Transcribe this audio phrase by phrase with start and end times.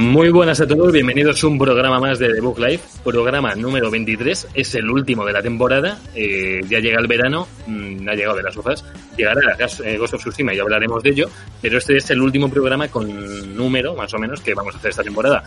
[0.00, 3.90] Muy buenas a todos, bienvenidos a un programa más de The Book Live, programa número
[3.90, 8.38] 23, es el último de la temporada, eh, ya llega el verano, mm, ha llegado
[8.38, 8.82] de las hojas,
[9.14, 9.42] llegará
[9.84, 11.28] eh, Ghost of Tsushima y hablaremos de ello,
[11.60, 14.88] pero este es el último programa con número, más o menos, que vamos a hacer
[14.88, 15.44] esta temporada.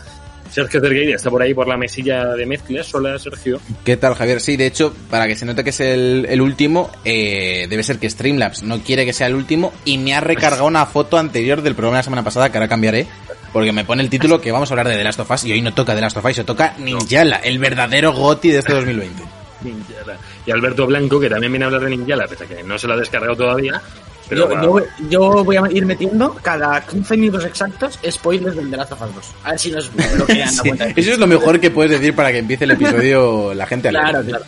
[0.52, 2.94] Sergio Cergueira está por ahí por la mesilla de mezclas.
[2.94, 3.58] Hola, Sergio.
[3.84, 4.40] ¿Qué tal, Javier?
[4.40, 7.98] Sí, de hecho, para que se note que es el, el último, eh, debe ser
[7.98, 11.60] que Streamlabs no quiere que sea el último y me ha recargado una foto anterior
[11.60, 13.08] del programa de la semana pasada que ahora cambiaré
[13.54, 15.52] porque me pone el título que vamos a hablar de The Last of Us y
[15.52, 18.72] hoy no toca The Last of Us, se toca Ninjala, el verdadero GOTI de este
[18.74, 19.22] 2020.
[19.62, 20.18] Ninjala.
[20.44, 22.88] Y Alberto Blanco, que también viene a hablar de Ninjala, pese a que no se
[22.88, 23.80] lo ha descargado todavía.
[24.28, 24.80] Pero yo, bueno.
[24.98, 29.02] yo, yo, voy a ir metiendo cada 15 minutos exactos spoilers del The Last of
[29.02, 29.32] Us 2.
[29.44, 31.00] A ver si nos bloquean Sí, la cuenta.
[31.00, 33.92] Eso es lo mejor que puedes decir para que empiece el episodio la gente a
[33.92, 34.04] leer.
[34.04, 34.44] Claro, claro.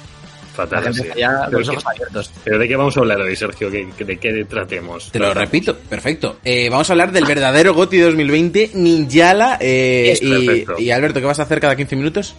[0.56, 1.08] Fatal, La gente sí.
[1.08, 2.30] está ya con Pero los ¿qué- ojos abiertos.
[2.44, 3.70] ¿Pero de qué vamos a hablar hoy, Sergio?
[3.70, 5.12] ¿Qué- qué- ¿De qué tratemos?
[5.12, 6.38] Te lo repito, perfecto.
[6.44, 9.58] Eh, vamos a hablar del verdadero GOTI 2020, Ninjala.
[9.60, 12.34] Eh, Es y, y Alberto, ¿qué vas a hacer cada 15 minutos?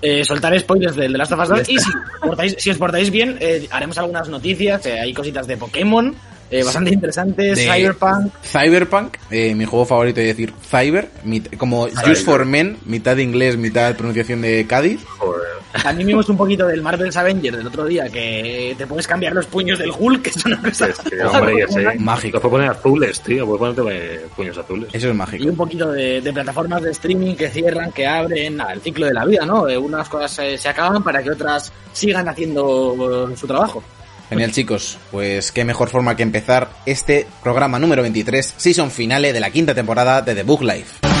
[0.00, 1.90] Eh, soltar spoilers del The Last of Us 2 y si,
[2.22, 4.86] portáis- si os portáis bien, eh, haremos algunas noticias.
[4.86, 6.14] eh, hay cositas de Pokémon
[6.50, 8.32] eh, bastante interesantes, De- Cyberpunk.
[8.42, 13.58] Cyberpunk, eh, mi juego favorito es decir Cyber, mit- como Just for Men, mitad inglés,
[13.58, 15.00] mitad pronunciación de Cádiz.
[15.18, 15.37] Joder.
[15.82, 19.46] También vimos un poquito del Marvel's Avengers del otro día, que te puedes cambiar los
[19.46, 20.86] puños del Hulk, que es una cosa...
[20.88, 21.98] Es que, hombre, ya sé.
[21.98, 22.40] Mágico.
[22.40, 23.46] Puedo poner azules, tío.
[23.46, 23.82] Puedo ponerte
[24.16, 24.88] eh, puños azules.
[24.92, 25.44] Eso es Y mágico.
[25.48, 29.14] un poquito de, de plataformas de streaming que cierran, que abren, nada, el ciclo de
[29.14, 29.68] la vida, ¿no?
[29.68, 33.82] Eh, unas cosas eh, se acaban para que otras sigan haciendo su trabajo.
[34.28, 39.40] Genial chicos, pues qué mejor forma que empezar este programa número 23, season finale de
[39.40, 41.17] la quinta temporada de The Book Life.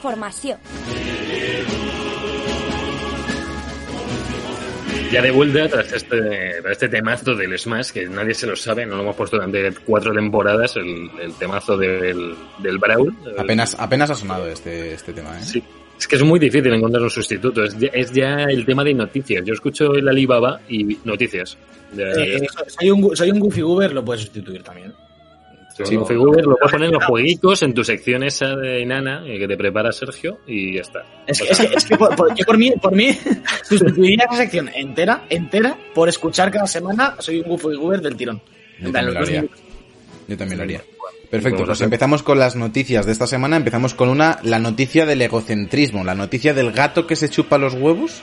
[0.00, 0.58] La información.
[5.12, 6.18] Ya de vuelta tras este,
[6.62, 9.74] tras este temazo del Smash, que nadie se lo sabe, no lo hemos puesto durante
[9.84, 13.14] cuatro temporadas, el, el temazo del, del Brawl.
[13.36, 15.42] Apenas, apenas ha sonado este, este tema, ¿eh?
[15.42, 15.62] Sí.
[15.98, 17.62] Es que es muy difícil encontrar un sustituto.
[17.62, 19.44] Es ya, es ya el tema de noticias.
[19.44, 21.58] Yo escucho el Alibaba y noticias.
[21.94, 24.94] Eh, eh, soy, un, soy un Goofy Goober, lo puedes sustituir también.
[25.84, 29.22] Sí, un figure, lo puedes poner en los jueguitos, en tu sección esa de nana
[29.26, 31.04] eh, que te prepara Sergio y ya está.
[31.26, 33.16] Es que, O sea, es que, es que por, por- yo por mí, por mí
[33.62, 38.40] sustituiría esa sección entera, entera, por escuchar cada semana Soy un Goofy Goober del tirón.
[38.80, 39.44] Yo En también lo haría.
[40.28, 40.82] Yo también lo haría.
[41.30, 43.56] Perfecto, pues empezamos con las noticias de esta semana.
[43.56, 47.74] Empezamos con una, la noticia del egocentrismo, la noticia del gato que se chupa los
[47.74, 48.22] huevos.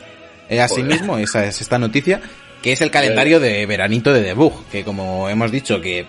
[0.50, 2.19] Eh, así mismo, esa es esta noticia,
[2.62, 6.06] que es el calendario de veranito de debug, que como hemos dicho que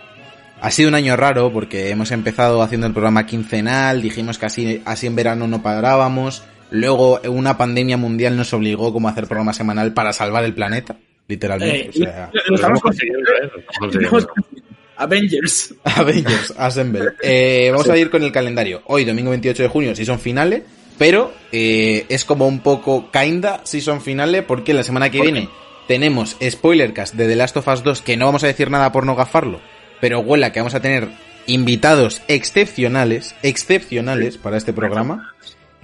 [0.61, 4.83] ha sido un año raro porque hemos empezado haciendo el programa quincenal, dijimos que así,
[4.85, 9.53] así en verano no parábamos, luego una pandemia mundial nos obligó como a hacer programa
[9.53, 10.97] semanal para salvar el planeta,
[11.27, 11.87] literalmente.
[11.87, 13.31] Eh, o sea, lo, estamos consiguiendo.
[13.31, 13.51] ¿eh?
[13.53, 14.11] Lo estamos consiguiendo.
[14.11, 14.69] Estamos consiguiendo.
[14.99, 15.75] Avengers.
[15.85, 17.11] Avengers Assemble.
[17.23, 18.83] Eh, vamos a ir con el calendario.
[18.87, 20.65] Hoy, domingo 28 de junio, season finale.
[20.99, 25.49] Pero eh, es como un poco kinda season finale porque la semana que viene
[25.87, 29.07] tenemos spoilercast de The Last of Us 2 que no vamos a decir nada por
[29.07, 29.61] no gafarlo.
[30.01, 31.09] Pero huela que vamos a tener
[31.47, 35.35] invitados excepcionales, excepcionales para este programa.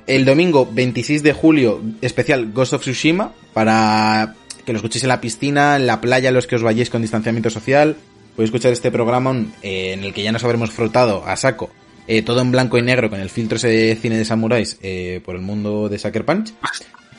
[0.07, 5.21] El domingo 26 de julio, especial Ghost of Tsushima, para que lo escuchéis en la
[5.21, 7.97] piscina, en la playa, los que os vayáis con distanciamiento social.
[8.37, 11.71] Podéis escuchar este programa eh, en el que ya nos habremos frotado a saco,
[12.07, 15.21] eh, todo en blanco y negro, con el filtro ese de cine de samuráis eh,
[15.25, 16.53] por el mundo de Sucker Punch.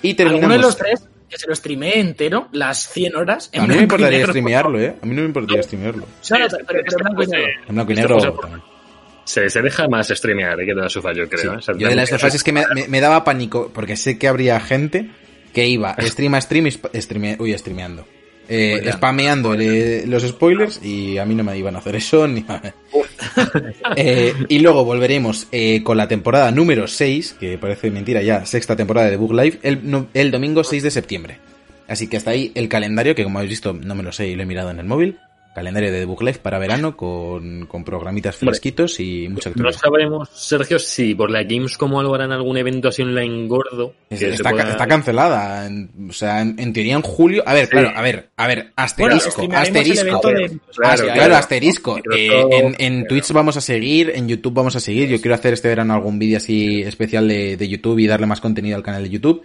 [0.01, 0.61] Y Alguno de terminamos...
[0.61, 3.49] los tres que se lo streamee entero, las 100 horas.
[3.51, 4.31] en A mí no me importaría negro.
[4.33, 4.95] streamearlo, ¿eh?
[5.01, 6.05] A mí no me importaría streamearlo.
[6.29, 7.47] No, no, pero, pero blanco y negro.
[7.67, 8.35] En blanco y Esta negro...
[8.35, 8.61] cosa,
[9.25, 10.65] Se, se deja más streamear, ¿eh?
[10.65, 11.53] que te da su fallo, creo.
[11.53, 11.57] ¿eh?
[11.57, 14.27] O sea, Yo de las es que me, me- me daba pánico, porque sé que
[14.27, 15.09] habría gente
[15.53, 18.05] que iba stream a stream y streame- uy, streameando.
[18.47, 18.81] Eh,
[20.07, 22.45] los spoilers y a mí no me iban a hacer eso ni
[23.95, 28.75] Eh, y luego volveremos eh, con la temporada número 6 que parece mentira ya sexta
[28.75, 31.37] temporada de Book Live el, no- el domingo 6 de septiembre.
[31.87, 34.35] Así que hasta ahí el calendario que como habéis visto no me lo sé y
[34.35, 35.17] lo he mirado en el móvil
[35.55, 39.79] calendario de Live para verano con, con programitas fresquitos y mucha No actualidad.
[39.81, 43.93] sabremos, Sergio, si por la Gamescom o algo harán algún evento así online gordo.
[44.09, 45.65] Es- que se Está, pueda- está cancelada.
[45.65, 47.41] en- o sea, en, en teoría en julio.
[47.47, 50.21] A ver, claro, a ver, a ver, asterisco, asterisco.
[50.29, 51.13] de- Claro, claro.
[51.13, 51.97] claro, asterisco.
[52.15, 55.07] Eh, en, Twitch vamos a seguir, en YouTube vamos a seguir.
[55.09, 58.41] Yo quiero hacer este verano algún vídeo así especial de, de YouTube y darle más
[58.41, 59.41] contenido al canal de YouTube.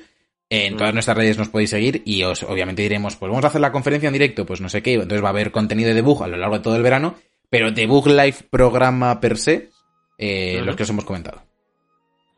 [0.52, 0.96] En todas Mm.
[0.96, 4.08] nuestras redes nos podéis seguir y os obviamente diremos, pues vamos a hacer la conferencia
[4.08, 4.94] en directo, pues no sé qué.
[4.94, 7.14] Entonces va a haber contenido de debug a lo largo de todo el verano,
[7.48, 9.70] pero debug live programa per se,
[10.18, 11.42] eh, los que os hemos comentado.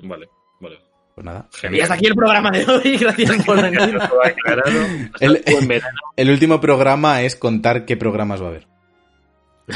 [0.00, 0.28] Vale,
[0.60, 0.78] vale.
[1.14, 1.48] Pues nada.
[1.70, 2.96] Y hasta aquí el programa de hoy.
[3.00, 3.98] Gracias por venir.
[5.20, 5.42] El-.
[6.16, 8.66] El último programa es contar qué programas va a haber.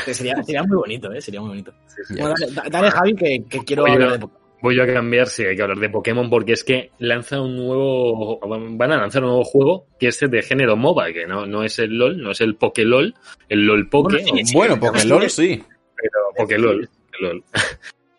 [0.05, 1.21] Que Sería, sería muy bonito, ¿eh?
[1.23, 1.73] Sería muy bonito.
[2.11, 4.45] Bueno, dale, da- dale, Javi, que, que quiero Oye, hablar de Pokémon.
[4.62, 7.56] Voy yo a cambiar, sí, hay que hablar de Pokémon porque es que lanza un
[7.56, 11.62] nuevo, van a lanzar un nuevo juego que es de género MOBA, que no, no
[11.62, 13.14] es el LOL, no es el PokéLOL,
[13.49, 15.29] el LOL Poké, Bueno, sí, bueno, sí, Pokélol sí.
[15.31, 15.64] sí.
[15.94, 16.88] pero PokéLOL,
[17.20, 17.44] LOL.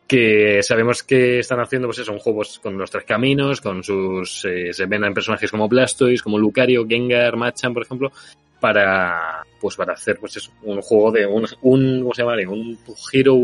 [0.08, 3.84] Que sabemos que están haciendo, pues eso, un juego pues, con los tres caminos, con
[3.84, 8.12] sus, eh, se ven en personajes como Blastoise, como Lucario, Gengar, Machamp, por ejemplo,
[8.60, 12.34] para, pues para hacer, pues eso, un juego de un, un ¿cómo se llama?
[12.50, 12.78] Un
[13.14, 13.38] Hero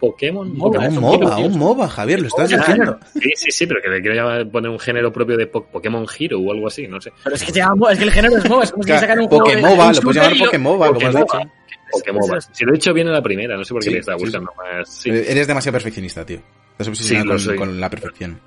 [0.00, 0.56] Pokémon.
[0.56, 2.98] MOBA, un es un MOBA, Hero, un MOBA, Javier, lo estás Ah, diciendo.
[3.14, 6.06] Sí, sí, sí, pero que le quiero llamar- poner un género propio de po- Pokémon
[6.18, 7.12] Hero o algo así, no sé.
[7.22, 8.64] Pero es que, se llama, es que el género es MOBA.
[8.64, 11.38] Es como si sacan un juego de- Pokémoba, lo puedes llamar Pokémoba, como has Pokémoba.
[11.38, 11.52] dicho.
[11.90, 12.22] Pokémon.
[12.52, 14.18] Si lo he hecho bien en la primera, no sé por qué Sí, le estaba
[14.18, 14.88] sí, buscando más.
[14.88, 16.40] Sí, Eh, Eres demasiado perfeccionista, tío.
[16.72, 18.40] Estás obsesionado con, con la perfección.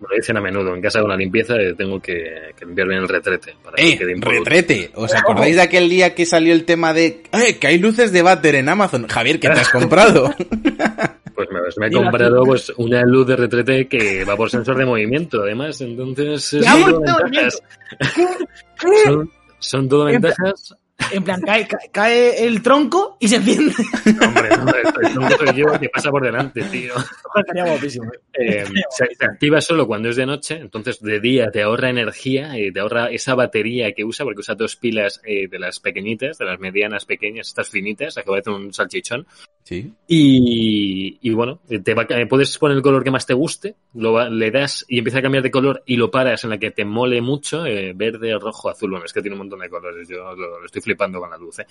[0.00, 0.74] me lo dicen a menudo.
[0.74, 3.54] En casa de una limpieza eh, tengo que, que limpiar bien el retrete.
[3.62, 3.98] Para que ¡Eh!
[4.14, 4.44] impoluto.
[4.50, 4.90] ¡Retrete!
[4.94, 7.56] ¿Os acordáis de aquel día que salió el tema de ¡Eh!
[7.60, 9.06] que hay luces de váter en Amazon?
[9.08, 10.34] Javier, ¿qué te has comprado?
[11.34, 14.86] Pues me, me he comprado pues, una luz de retrete que va por sensor de
[14.86, 15.78] movimiento, además.
[15.82, 17.02] Entonces, ¡Ya, son.
[19.04, 20.74] Son, son todo ventajas.
[21.12, 23.72] En plan, cae, cae, cae el tronco y se enciende.
[24.24, 26.94] Hombre, no, esto no soy yo que pasa por delante, tío.
[27.36, 28.06] Estaría guapísimo.
[28.06, 28.18] ¿eh?
[28.38, 32.56] Eh, se, se activa solo cuando es de noche, entonces de día te ahorra energía,
[32.58, 36.38] eh, te ahorra esa batería que usa, porque usa dos pilas eh, de las pequeñitas,
[36.38, 39.26] de las medianas pequeñas, estas finitas, acaba de hacer un salchichón.
[39.62, 39.92] Sí.
[40.06, 44.28] Y, y bueno, te va, a- puedes poner el color que más te guste, lo
[44.30, 46.84] le das y empieza a cambiar de color y lo paras en la que te
[46.84, 50.18] mole mucho, eh, verde, rojo, azul, bueno, es que tiene un montón de colores, yo
[50.34, 51.66] lo, lo estoy flipando con la luz, eh.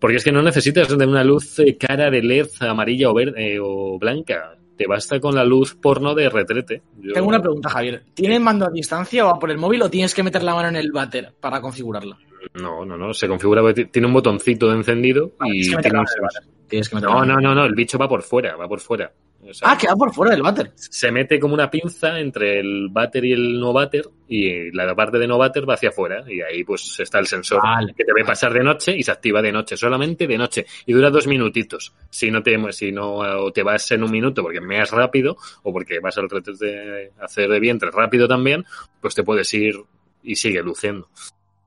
[0.00, 3.54] Porque es que no necesitas de una luz eh, cara de LED amarilla o verde
[3.54, 4.56] eh, o blanca.
[4.76, 6.80] Te basta con la luz porno de retrete.
[6.98, 8.02] Yo- Tengo una pregunta, Javier.
[8.14, 10.68] ¿Tiene mando a distancia o va por el móvil o tienes que meter la mano
[10.70, 12.16] en el váter para configurarla?
[12.54, 13.12] No, no, no.
[13.12, 16.04] Se configura, tiene un botoncito de encendido Vale, y tienes que meter tiene la un
[16.06, 16.42] mano en el váter.
[16.66, 17.64] Tienes que meter la No, no, no, no.
[17.66, 19.12] El bicho va por fuera, va por fuera.
[19.50, 20.72] O sea, Ah, que va por fuera del váter.
[20.76, 25.18] se mete como una pinza entre el váter y el no váter y la parte
[25.18, 27.92] de no váter va hacia afuera y ahí pues está el sensor Vale.
[27.96, 30.92] que te ve pasar de noche y se activa de noche, solamente de noche y
[30.92, 31.92] dura dos minutitos.
[32.10, 35.72] Si no te, si no o te vas en un minuto porque meas rápido o
[35.72, 38.64] porque vas al retrete a hacer de vientre rápido también,
[39.00, 39.74] pues te puedes ir
[40.22, 41.08] y sigue luciendo.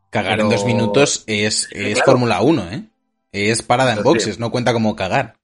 [0.09, 2.11] Cagar Pero- en dos minutos es, es claro.
[2.11, 2.83] Fórmula 1, ¿eh?
[3.31, 5.35] Es parada en boxes, no cuenta como cagar.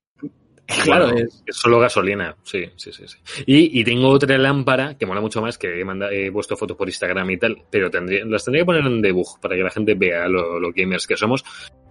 [0.83, 1.43] Claro, Bueno, es.
[1.45, 3.03] es solo gasolina, sí, sí, sí.
[3.07, 3.17] sí.
[3.47, 6.77] Y, y tengo otra lámpara que mola mucho más, que he, manda- he puesto fotos
[6.77, 9.71] por Instagram y tal, pero tendría, las tendría que poner en debug para que la
[9.71, 11.43] gente vea lo, lo gamers que somos.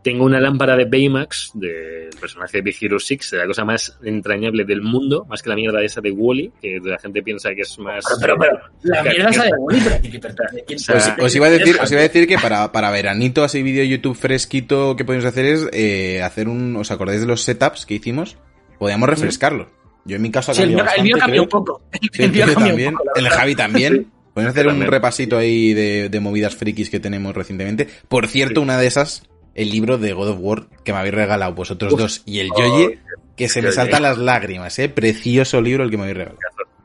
[0.04, 3.98] Tengo una lámpara de Baymax, del personaje de Big Hero 6, de la cosa más
[4.04, 7.62] entrañable del mundo, más que la mierda esa de Wally, que la gente piensa que
[7.62, 8.04] es más...
[8.20, 11.34] Pero, pero, la mierda esa de Wally, pero ¿qué- pero- pero- ¿quién- sea, Os, os
[11.34, 14.94] iba a decir, os iba a decir que para, para veranito, así vídeo YouTube fresquito,
[14.94, 16.76] que podemos hacer es eh, hacer un.
[16.76, 18.38] ¿Os acordáis de los setups que hicimos?
[18.78, 19.68] Podíamos refrescarlo.
[20.04, 21.82] Yo en mi caso ha Sí, el mío, el mío cambió un poco.
[22.12, 22.88] Sí, el el mío también.
[22.94, 23.10] un poco.
[23.16, 23.28] El.
[23.28, 24.10] Javi también.
[24.34, 27.88] Podemos hacer un repasito ahí de, de movidas frikis que tenemos recientemente.
[28.08, 31.54] Por cierto, una de esas, el libro de God of War que me habéis regalado
[31.54, 31.98] vosotros Uf.
[31.98, 33.00] dos y el Oh, Yoye,
[33.36, 34.88] que se me saltan las lágrimas, eh.
[34.88, 36.38] Precioso libro el que me habéis regalado.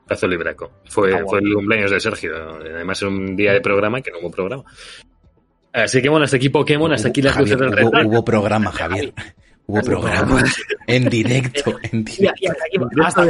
[0.07, 0.71] Pedazo libraco.
[0.89, 2.31] Fue, Ah, fue el cumpleaños de Sergio.
[2.35, 4.63] Además, era un día de programa que no hubo programa.
[5.71, 9.13] Así que bueno, hasta aquí Pokémon, hasta aquí las luces del hubo, hubo programa, Javier.
[9.67, 10.43] Hubo programa.
[10.85, 12.41] En directo, en directo.
[12.41, 13.21] y hasta aquí, hasta,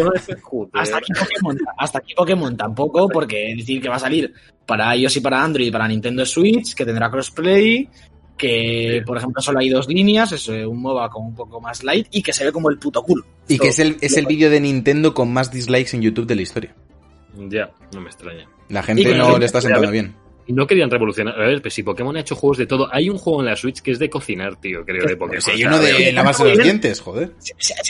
[0.74, 4.34] hasta aquí Pokémon, hasta aquí Pokémon tampoco, porque decir que va a salir
[4.66, 7.88] para iOS y para Android y para Nintendo Switch, que tendrá crossplay,
[8.36, 11.84] que por ejemplo solo hay dos líneas, es eh, un MOBA con un poco más
[11.84, 13.24] light y que se ve como el puto culo.
[13.48, 16.36] Y que es el, es el vídeo de Nintendo con más dislikes en YouTube de
[16.36, 16.76] la historia.
[17.50, 18.48] Ya, no me extraña.
[18.70, 20.16] La gente no le está sentando bien.
[20.48, 21.40] Y no querían revolucionar.
[21.42, 22.88] A ver, pues si Pokémon ha hecho juegos de todo.
[22.92, 25.42] Hay un juego en la Switch que es de cocinar, tío, creo, de Pokémon.
[25.48, 27.32] Hay O sea, uno de- de lavarse los dientes, joder.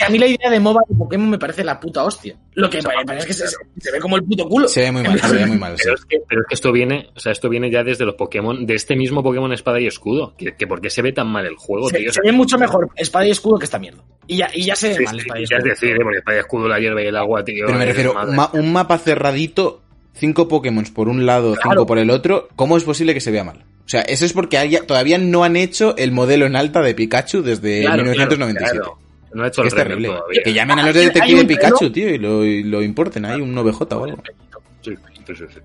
[0.06, 2.36] A mí la idea de MOBA de Pokémon me parece la puta hostia.
[2.54, 4.68] Lo que me parece es que se, se ve como el puto culo.
[4.68, 5.76] Se ve muy mal, se ve muy mal.
[5.76, 5.82] sí.
[5.84, 8.14] Pero es, que, pero es que esto viene, o sea, esto viene ya desde los
[8.14, 10.34] Pokémon, de este mismo Pokémon Espada y Escudo.
[10.36, 12.12] Que, que ¿Por qué se ve tan mal el juego, Se, tío?
[12.12, 14.02] se ve mucho mejor espada y escudo que esta mierda.
[14.26, 15.70] Y ya, y ya se ve Sí, mal espada y ya es escudo.
[15.74, 15.98] decir, ¿eh?
[16.02, 17.66] porque Espada y Escudo, la hierba y el agua, tío.
[17.66, 18.14] Pero me refiero,
[18.54, 19.82] un mapa cerradito,
[20.14, 21.86] cinco Pokémon por un lado, cinco Claro.
[21.86, 23.64] por el otro, ¿cómo es posible que se vea mal?
[23.84, 26.94] O sea, eso es porque haya- todavía no han hecho el modelo en alta de
[26.94, 28.78] Pikachu desde Claro, 1997.
[28.78, 28.98] Claro,
[29.34, 30.08] no ha hecho Que el es terrible.
[30.08, 30.40] todavía.
[30.44, 33.24] Que llamen a los Hay- hay detectives de Pikachu, tío, y lo, y lo importen
[33.26, 34.22] ahí, un 9J o algo.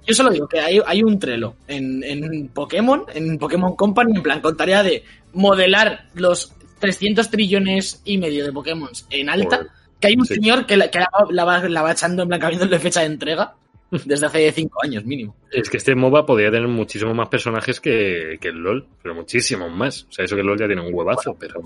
[0.08, 4.24] Yo solo digo que hay, hay un trelo en, en Pokémon, en Pokémon Company, en
[4.24, 5.04] plan, con tarea de
[5.34, 9.58] modelar los 300 trillones y medio de Pokémon en alta.
[9.58, 9.72] Joder.
[10.00, 10.36] Que hay un Sí.
[10.36, 13.02] señor que, la, que la va, la va- la va echando en plan, cambiándole fecha
[13.02, 13.54] de entrega
[14.06, 15.36] desde hace 5 años mínimo.
[15.52, 19.72] Es que este MOBA podría tener muchísimos más personajes que, que el LOL, pero muchísimos
[19.72, 20.04] más.
[20.10, 21.62] O sea, eso que el LOL ya tiene un huevazo, pero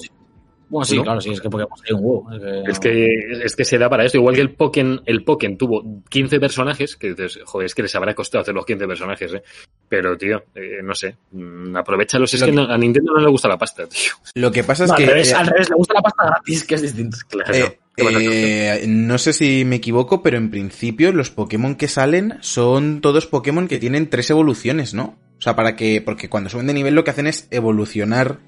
[0.70, 1.04] Bueno, sí, ¿No?
[1.04, 2.30] claro, sí, es que Pokémon hay un huevo.
[2.32, 4.18] Es que, es que, es que se da para eso.
[4.18, 7.96] Igual que el Pokémon, el Pokémon tuvo 15 personajes, que dices, joder, es que les
[7.96, 9.44] habrá costado hacer los 15 personajes, ¿eh?
[9.90, 12.34] Pero, tío, eh, no sé, mm, aprovechalos.
[12.34, 14.14] Es que a Nintendo no le gusta la pasta, tío.
[14.36, 15.04] Lo que pasa es No, que...
[15.04, 17.18] al, revés, eh, al revés, le gusta la pasta gratis, que es distinto.
[17.30, 17.54] Claro.
[17.54, 17.80] Eh.
[17.98, 23.28] Eh, no sé si me equivoco, pero en principio los Pokémon que salen son todos
[23.28, 25.18] Pokémon que tienen tres evoluciones, ¿no?
[25.38, 28.40] O sea, para que, porque cuando suben de nivel lo que hacen es evolucionar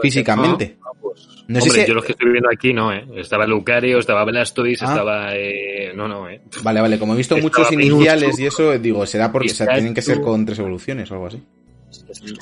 [0.00, 0.76] físicamente.
[0.82, 3.04] Ah, pues, No sé si- yo los que estoy viendo aquí no, ¿eh?
[3.16, 4.88] Estaba Lucario, estaba Blastoise, Ah.
[4.92, 5.34] estaba...
[5.36, 5.92] Eh...
[5.94, 6.40] No, no, ¿eh?
[6.62, 9.66] Vale, vale, como he visto Estaba muchos iniciales y eso, digo, será porque o sea,
[9.66, 9.78] Pikachu.
[9.78, 11.42] tienen que ser con tres evoluciones o algo así.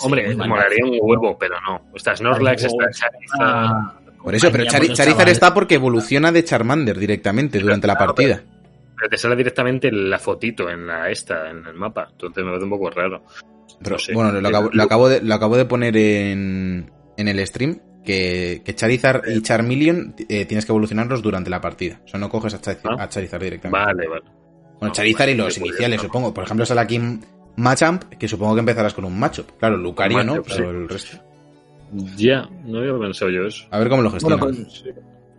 [0.02, 1.80] Hombre, Sí, molaría un huevo, pero no.
[1.94, 4.03] Está Snorlax, está Charizard...
[4.24, 8.42] Ah, Por eso, pero Charizard está porque evoluciona de Charmander directamente durante la partida.
[8.96, 12.08] Pero te sale directamente la fotito en la esta, en el mapa.
[12.10, 13.22] Entonces me parece un poco raro.
[13.82, 14.14] Pero No sé.
[14.14, 17.80] bueno, lo acabo, lo acabo de, lo acabo de poner en, en el stream.
[18.04, 22.00] Que, que Charizard y Charmeleon eh, tienes que evolucionarlos durante la partida.
[22.04, 23.04] O sea, no coges a, Char- Ah.
[23.04, 23.78] a Charizard directamente.
[23.86, 24.22] Vale, vale.
[24.22, 26.32] Bueno, No, Charizard y los iniciales, supongo.
[26.34, 27.00] Por ejemplo, sale aquí
[27.56, 29.58] Machamp, que supongo que empezarás con un Machop.
[29.58, 30.62] Claro, Lucario no, pero sí.
[30.62, 31.16] el resto.
[32.16, 33.66] Ya, no había pensado yo eso.
[33.70, 34.38] A ver cómo lo gestionan.
[34.40, 34.84] Bueno, con- Sí.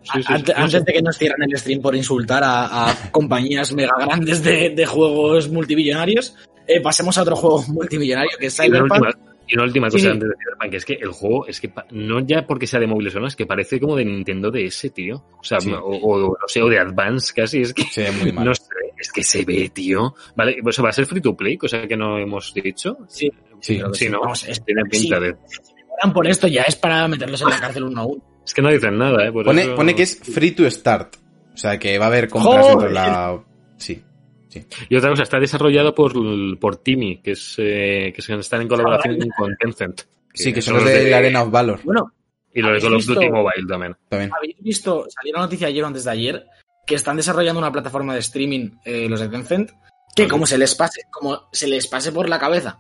[0.04, 0.34] Sí, sí, sí.
[0.34, 3.92] Ante- No antes de que nos cierren el stream por insultar a, a compañías mega
[4.00, 6.36] grandes de, de juegos multimillonarios,
[6.68, 9.02] eh, pasemos a otro juego multimillonario que es Y una Cyberpunk.
[9.02, 10.08] última, y una última cosa sí.
[10.08, 13.16] antes de Cyberpunk, es que el juego, es que no ya porque sea de móviles
[13.16, 15.26] o no, es que parece como de Nintendo DS, tío.
[15.40, 15.72] O sea, Sí.
[15.74, 18.46] o, o, no sé, o de Advance casi, es que Se ve muy mal.
[18.46, 18.64] no sé,
[19.00, 20.14] es que se ve, tío.
[20.36, 22.96] Vale, pues va a ser free to play, cosa que no hemos dicho.
[23.08, 23.28] Sí,
[23.60, 23.80] Sí.
[23.80, 24.20] que Sí, ¿no?
[24.22, 25.36] Vamos, es, Tiene pinta sí, de...
[25.96, 28.24] cobran por esto ya es para meterlos en la cárcel uno a uno.
[28.46, 29.32] Es que no dicen nada, ¿eh?
[29.32, 31.16] Por Pone, eso- pone que es free to start.
[31.54, 32.70] O sea, que va a haber compras ¡Joder!
[32.70, 33.44] dentro de la...
[33.78, 34.04] Sí.
[34.90, 36.14] Y otra cosa, está desarrollado por,
[36.60, 40.02] por Timmy, que es eh, que están en colaboración con Tencent.
[40.34, 42.12] Sí, que son los de la Arena of Valor Bueno,
[42.54, 43.36] Y los de Call of ¿Habéis Duty visto?
[43.36, 43.96] Mobile también.
[44.10, 44.32] también.
[44.38, 46.46] habéis visto, salió la noticia ayer o antes de ayer,
[46.86, 49.72] que están desarrollando una plataforma de streaming, eh, los de Tencent,
[50.16, 52.78] que como se les pase, como se les pase por la cabeza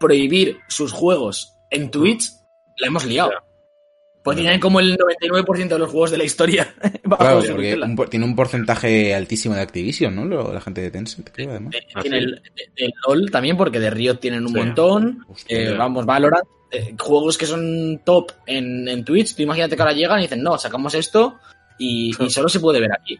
[0.00, 2.24] prohibir sus juegos en Twitch,
[2.78, 3.30] la hemos liado.
[3.32, 3.44] Ya.
[4.22, 6.74] Pues tienen como el 99% de los juegos de la historia.
[7.18, 10.24] Claro, porque un tiene un porcentaje altísimo de Activision, ¿no?
[10.26, 11.74] Lo- la gente de Tencent, creo, además.
[11.94, 12.24] Ah, tiene sí.
[12.24, 12.42] el,
[12.76, 14.56] de- de LOL también, porque de Riot tienen un Sí.
[14.58, 15.24] montón.
[15.48, 16.44] Eh, vamos, Valorant.
[16.70, 19.34] eh, juegos que son top en, en Twitch.
[19.34, 21.38] Tú imagínate que ahora llegan y dicen, no, sacamos esto
[21.78, 23.18] y, y solo se puede ver aquí.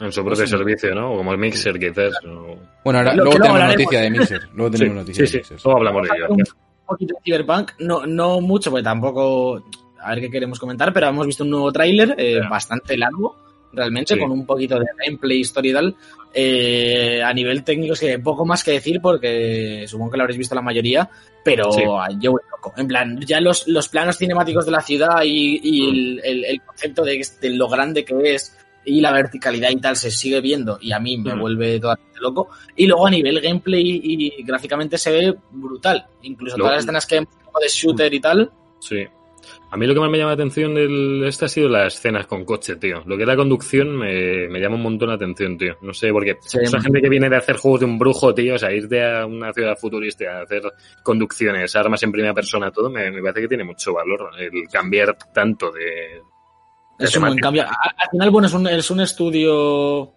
[0.00, 0.50] En su propio Sí.
[0.50, 1.14] servicio, ¿no?
[1.16, 2.14] Como el Mixer, quizás.
[2.26, 4.48] o- Bueno, ahora, luego tenemos noticia de Mixer.
[4.54, 5.52] Luego tenemos Sí, noticia sí, de sí.
[5.52, 5.58] Mixer.
[5.66, 6.44] Luego hablamos de ello.
[6.86, 9.62] Poquito de Cyberpunk, no, no mucho, porque tampoco.
[10.00, 13.34] A ver qué queremos comentar, pero hemos visto un nuevo tráiler eh, bastante largo,
[13.72, 14.20] realmente, Sí.
[14.20, 15.96] con un poquito de gameplay, historia y tal.
[16.38, 20.38] Eh, a nivel técnico, es que poco más que decir, porque supongo que lo habréis
[20.38, 21.08] visto la mayoría,
[21.42, 21.82] pero Sí.
[22.20, 22.72] yo voy loco.
[22.76, 26.60] En plan, ya los, los planos cinemáticos de la ciudad y, y el, el- el
[26.62, 28.54] concepto de, de lo grande que es
[28.86, 31.40] y la verticalidad y tal se sigue viendo y a mí me Mm.
[31.40, 32.48] vuelve totalmente loco.
[32.76, 36.06] Y luego a nivel gameplay y gráficamente se ve brutal.
[36.22, 37.28] Incluso Lo- todas las escenas que hemos
[37.60, 38.50] de shooter y tal.
[38.80, 39.04] Sí.
[39.70, 42.26] A mí lo que más me llama la atención del este ha sido las escenas
[42.26, 43.02] con coche, tío.
[43.06, 45.76] Lo que es la conducción me, me llama un montón la atención, tío.
[45.82, 46.58] No sé, porque Sí.
[46.62, 49.24] esa gente que viene de hacer juegos de un brujo, tío, o sea, irte a
[49.26, 50.62] una ciudad futurista a hacer
[51.02, 55.16] conducciones, armas en primera persona, todo, me, me parece que tiene mucho valor el cambiar
[55.32, 56.22] tanto de...
[56.98, 57.64] Es un buen cambio.
[57.64, 60.12] Al final, bueno, es un, es un estudio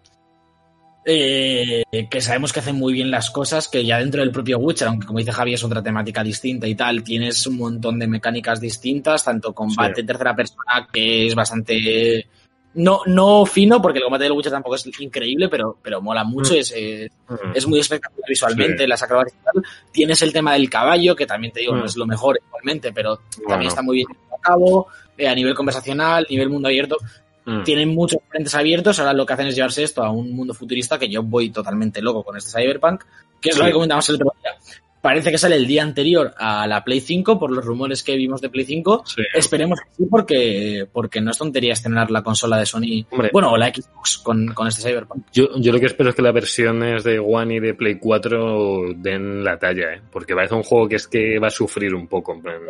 [1.04, 4.88] eh, que sabemos que hace muy bien las cosas, que ya dentro del propio Witcher,
[4.88, 8.60] aunque como dice Javi es otra temática distinta y tal, tienes un montón de mecánicas
[8.60, 10.00] distintas, tanto combate Sí.
[10.02, 12.26] en tercera persona, que es bastante
[12.72, 16.54] no, no fino, porque el combate del Witcher tampoco es increíble, pero, pero mola mucho,
[16.54, 17.10] es, es,
[17.52, 18.88] es muy espectacular visualmente, Sí.
[18.88, 19.64] las acrobacias y tal.
[19.90, 21.86] Tienes el tema del caballo, que también te digo, no Mm.
[21.86, 23.48] es lo mejor igualmente, pero Bueno.
[23.48, 24.86] también está muy bien a cabo,
[25.20, 26.96] eh, a nivel conversacional, nivel mundo abierto.
[27.44, 27.62] Mm.
[27.62, 30.98] Tienen muchos frentes abiertos, ahora lo que hacen es llevarse esto a un mundo futurista
[30.98, 33.04] que yo voy totalmente loco con este Cyberpunk,
[33.40, 34.52] que es lo que comentamos el otro día.
[35.00, 38.40] Parece que sale el día anterior a la Play 5, por los rumores que vimos
[38.42, 39.04] de Play 5.
[39.06, 39.22] Sí.
[39.34, 43.30] Esperemos que sí, porque, porque no es tontería estrenar la consola de Sony, Hombre.
[43.32, 45.24] bueno, o la Xbox con, con este Cyberpunk.
[45.32, 48.92] Yo, yo lo que espero es que las versiones de One y de Play 4
[48.96, 50.02] den la talla, ¿eh?
[50.12, 52.34] porque parece un juego que es que va a sufrir un poco.
[52.34, 52.68] el-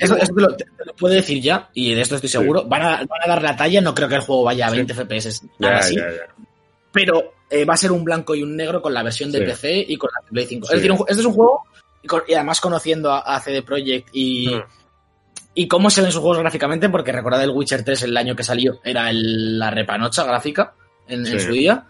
[0.00, 2.38] esto, esto te, lo, te lo puedo decir ya, y de esto estoy Sí.
[2.38, 2.64] seguro.
[2.64, 4.76] Van, a, van a dar la talla, no creo que el juego vaya a Sí.
[4.76, 6.34] 20 FPS, Ya, nada así, ya, ya.
[6.90, 9.44] pero eh, va a ser un blanco y un negro con la versión de Sí.
[9.44, 10.66] PC y con la de Play 5.
[10.66, 10.72] Sí.
[10.74, 11.62] Es decir, un este es un juego,
[12.02, 14.62] y, con- y además conociendo a, a CD Projekt y, Mm.
[15.54, 18.42] y cómo se ven sus juegos gráficamente, porque recordad el Witcher 3 el año que
[18.44, 20.74] salió, era el- la repanocha gráfica
[21.08, 21.84] en, su día.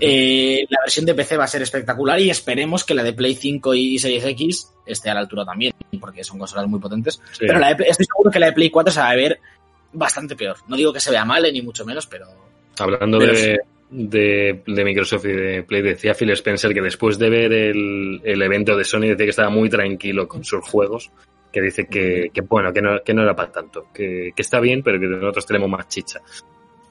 [0.00, 3.34] Eh, la versión de PC va a ser espectacular y esperemos que la de Play
[3.34, 7.20] 5 y Series X esté a la altura también, porque son consolas muy potentes.
[7.38, 9.40] Pero la de estoy seguro que la de Play 4 se va a ver
[9.92, 10.56] bastante peor.
[10.68, 12.26] No digo que se vea mal, eh, ni mucho menos, pero...
[12.78, 13.58] Hablando Pero de,
[13.92, 18.42] de, de Microsoft y de Play, decía Phil Spencer que después de ver el, el
[18.42, 21.12] evento de Sony decía que estaba muy tranquilo con sus juegos,
[21.52, 24.58] que dice que, que bueno, que no, que no era para tanto, que, que está
[24.60, 26.20] bien, pero que nosotros tenemos más chicha.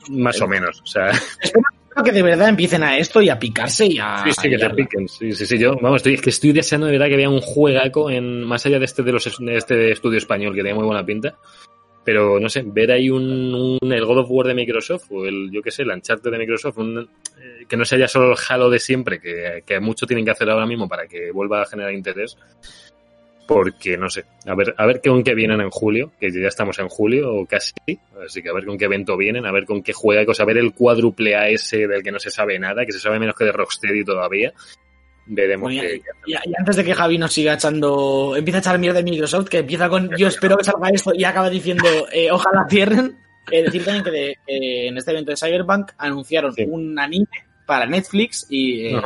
[0.10, 1.12] Más o menos, o sea,
[1.92, 4.24] Espero que de verdad empiecen a esto y a picarse y a...
[4.24, 6.88] sí, sí, que te piquen, sí, sí, sí, yo, vamos, estoy, es que estoy deseando
[6.88, 9.92] de verdad que vea un juegaco en, más allá de este de los de este
[9.92, 11.38] estudio español que tiene muy buena pinta,
[12.04, 15.50] pero no sé, ver ahí un, un- el God of War de Microsoft o el,
[15.52, 17.00] yo qué sé, el Uncharted de Microsoft, un,
[17.40, 20.32] eh, que no sea ya solo el Halo de siempre, que, que mucho tienen que
[20.32, 22.38] hacer ahora mismo para que vuelva a generar interés.
[23.48, 26.80] Porque no sé, a ver, a ver con qué vienen en julio, que ya estamos
[26.80, 27.74] en julio o casi,
[28.24, 30.58] así que a ver con qué evento vienen, a ver con qué juega, a ver
[30.58, 33.52] el cuádruple AS del que no se sabe nada, que se sabe menos que de
[33.52, 34.54] Rocksteady todavía.
[35.60, 39.00] Bueno, qué- y, y antes de que Javi nos siga echando, empieza a echar mierda
[39.02, 42.66] de Microsoft, que empieza con yo espero que salga esto y acaba diciendo eh, ojalá
[42.70, 43.18] cierren.
[43.52, 46.64] Eh, decir también que, de- que en este evento de Cyberpunk anunciaron Sí.
[46.68, 47.28] un anime
[47.66, 49.02] para Netflix y eh,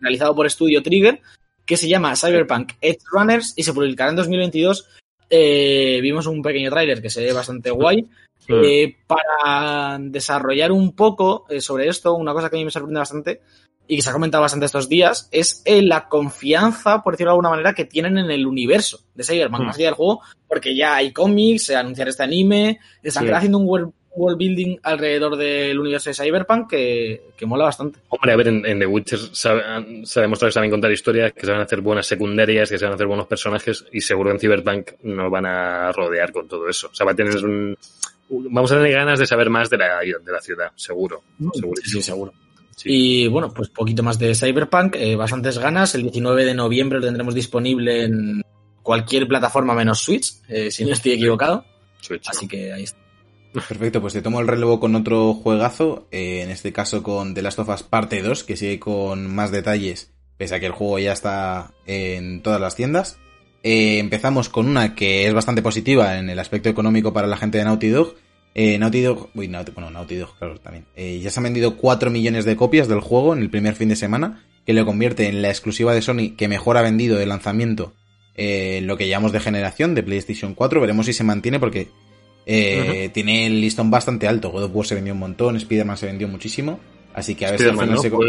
[0.00, 1.20] realizado por Studio Trigger
[1.66, 4.88] que se llama Cyberpunk Edge Runners y se publicará en 2022.
[5.28, 8.06] Eh, vimos un pequeño tráiler que se ve bastante guay.
[8.48, 13.40] Eh, para desarrollar un poco sobre esto, una cosa que a mí me sorprende bastante
[13.88, 17.34] y que se ha comentado bastante estos días es eh, la confianza, por decirlo de
[17.34, 19.66] alguna manera, que tienen en el universo de Cyberpunk, Mm.
[19.66, 23.32] más allá del juego, porque ya hay cómics, se anunciar este anime, están Sí.
[23.32, 28.00] haciendo un world, world building alrededor del universo de Cyberpunk que, que mola bastante.
[28.08, 29.62] Hombre, a ver, en, en The Witcher sabe-
[30.04, 33.06] se ha demostrado que saben contar historias, que saben hacer buenas secundarias, que saben hacer
[33.06, 36.88] buenos personajes, y seguro en Cyberpunk nos van a rodear con todo eso.
[36.92, 37.76] O sea, va a tener un,
[38.28, 41.22] vamos a tener ganas de saber más de la, de la ciudad, seguro.
[41.54, 42.02] Segurísimo.
[42.02, 42.32] Sí, seguro.
[42.78, 42.88] Sí.
[42.90, 45.94] Y bueno, pues poquito más de Cyberpunk, eh, bastantes ganas.
[45.94, 48.42] El 19 de noviembre lo tendremos disponible en
[48.82, 51.64] cualquier plataforma menos Switch, eh, si no estoy equivocado.
[52.00, 52.30] Switch, ¿no?
[52.30, 52.98] Así que ahí está.
[53.52, 57.42] Perfecto, pues te tomo el relevo con otro juegazo, eh, en este caso con The
[57.42, 60.98] Last of Us Parte 2, que sigue con más detalles, pese a que el juego
[60.98, 63.18] ya está en todas las tiendas.
[63.62, 67.58] Eh, empezamos con una que es bastante positiva en el aspecto económico para la gente
[67.58, 68.14] de Naughty Dog.
[68.60, 70.84] Eh, Naughty Dog, uy, Naughty, bueno, Naughty Dog, claro, también.
[70.96, 73.88] Eh, ya se han vendido 4 millones de copias del juego en el primer fin
[73.88, 77.26] de semana, que lo convierte en la exclusiva de Sony que mejor ha vendido de
[77.26, 77.94] lanzamiento
[78.34, 80.80] eh, lo que llamamos de generación de PlayStation 4.
[80.80, 81.88] Veremos si se mantiene porque
[82.46, 84.50] eh, tiene el listón bastante alto.
[84.50, 86.80] God of War se vendió un montón, Spider-Man se vendió muchísimo.
[87.14, 87.98] Así que a final ¿no?
[88.02, 88.10] se...
[88.10, 88.26] Fue-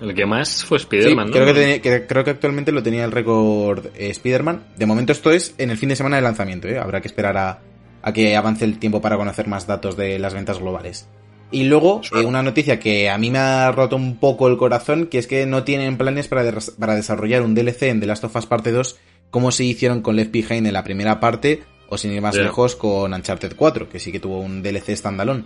[0.00, 1.32] el que más fue Sí, Spider-Man, ¿no?
[1.34, 4.68] creo, que tenía- que- creo que actualmente lo tenía el récord eh, Spider-Man.
[4.78, 6.78] De momento esto es en el fin de semana de lanzamiento, ¿eh?
[6.78, 7.60] Habrá que esperar a,
[8.02, 11.08] a que avance el tiempo para conocer más datos de las ventas globales.
[11.52, 15.06] Y luego, eh, una noticia que a mí me ha roto un poco el corazón,
[15.06, 16.44] que es que no tienen planes para,
[16.78, 18.98] para desarrollar un DLC en The Last of Us Parte 2
[19.30, 22.76] como se hicieron con Left Behind en la primera parte, o sin ir más lejos
[22.76, 25.44] con Uncharted 4, que sí que tuvo un DLC standalone.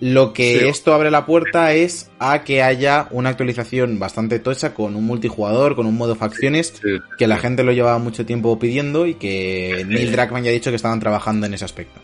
[0.00, 0.68] Lo que Sí.
[0.68, 5.74] esto abre la puerta es a que haya una actualización bastante tocha con un multijugador,
[5.74, 6.98] con un modo facciones, Sí.
[7.16, 10.70] que la gente lo llevaba mucho tiempo pidiendo y que Neil Druckmann ya ha dicho
[10.70, 11.98] que estaban trabajando en ese aspecto.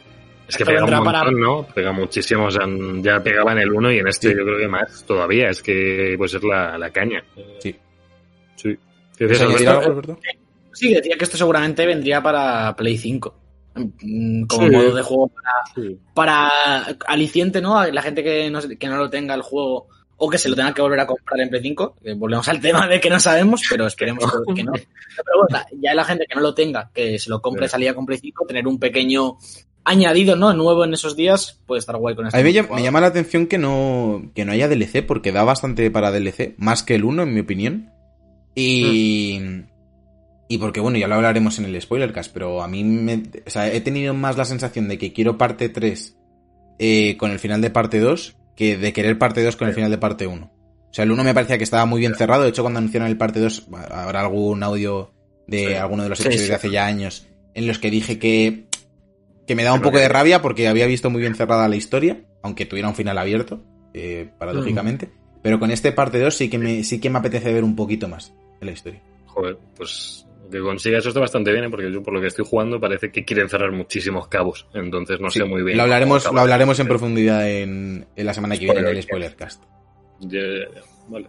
[0.48, 1.66] Es que pega un para- montón, ¿no?
[1.74, 2.64] Pega muchísimo, o sea,
[3.02, 4.34] ya pegaba en el 1 y en este Sí.
[4.36, 7.22] yo creo que más todavía, es que pues es la, la caña.
[7.58, 7.74] Sí.
[8.56, 8.76] Sí.
[9.16, 9.88] ¿Quieres Dices, añadir Alberto?
[9.90, 10.18] algo, Alberto?
[10.72, 13.34] Sí, decía que esto seguramente vendría para Play 5.
[13.74, 14.70] Mm, Como Sí.
[14.74, 15.98] modo de juego para, Sí.
[16.14, 16.48] para
[17.06, 17.78] aliciente, ¿no?
[17.78, 20.54] A la gente que no, que no lo tenga el juego o que se lo
[20.54, 21.96] tenga que volver a comprar en Play 5.
[22.04, 24.72] Eh, volvemos al tema de que no sabemos, pero esperemos que- no.
[24.72, 27.72] Pero bueno, ya la gente que no lo tenga, que se lo compre Sí.
[27.72, 29.36] salida con Play 5, tener un pequeño
[29.84, 30.52] añadido, ¿no?
[30.54, 32.36] Nuevo en esos días, puede estar guay con esto.
[32.36, 35.32] A mí me, llama, me llama la atención que no, que no haya DLC, porque
[35.32, 37.90] da bastante para DLC, más que el 1, en mi opinión.
[38.54, 39.40] Y.
[40.52, 43.22] Y porque, bueno, ya lo hablaremos en el spoilercast, pero a mí me.
[43.46, 46.18] O sea, he tenido más la sensación de que quiero parte 3
[46.78, 49.90] eh, con el final de parte 2 que de querer parte 2 con el final
[49.90, 50.44] de parte 1.
[50.44, 52.42] O sea, el 1 me parecía que estaba muy bien cerrado.
[52.42, 55.14] De hecho, cuando anunciaron el parte 2, habrá algún audio
[55.46, 55.72] de Sí.
[55.72, 56.48] alguno de los episodios sí.
[56.50, 58.66] de hace ya años en los que dije que,
[59.46, 62.26] que me daba un poco de rabia porque había visto muy bien cerrada la historia,
[62.42, 65.08] aunque tuviera un final abierto, eh, paradójicamente.
[65.42, 68.06] Pero con este parte 2 sí que me, sí que me apetece ver un poquito
[68.06, 69.00] más de la historia.
[69.28, 70.26] Joder, pues
[70.58, 71.70] que consiga eso está bastante bien, ¿eh?
[71.70, 74.66] porque yo por lo que estoy jugando parece que quieren cerrar muchísimos cabos.
[74.74, 75.76] Entonces no Sí, sé muy bien.
[75.76, 79.30] Lo hablaremos, lo hablaremos en profundidad en, en la semana que viene en el Spoiler.
[79.30, 79.62] spoilercast.
[80.20, 81.28] Ya, ya, ya, Vale.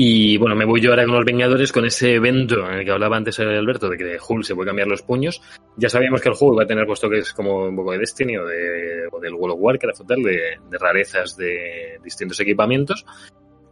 [0.00, 2.92] Y bueno, me voy yo ahora con los Vengadores, con ese evento en el que
[2.92, 5.42] hablaba antes Alberto, de que Hulk se puede cambiar los puños.
[5.76, 7.98] Ya sabíamos que el juego iba a tener puesto que es como un poco de
[7.98, 10.38] Destiny o, de, o del World of Warcraft o tal, de,
[10.70, 13.04] de rarezas de distintos equipamientos.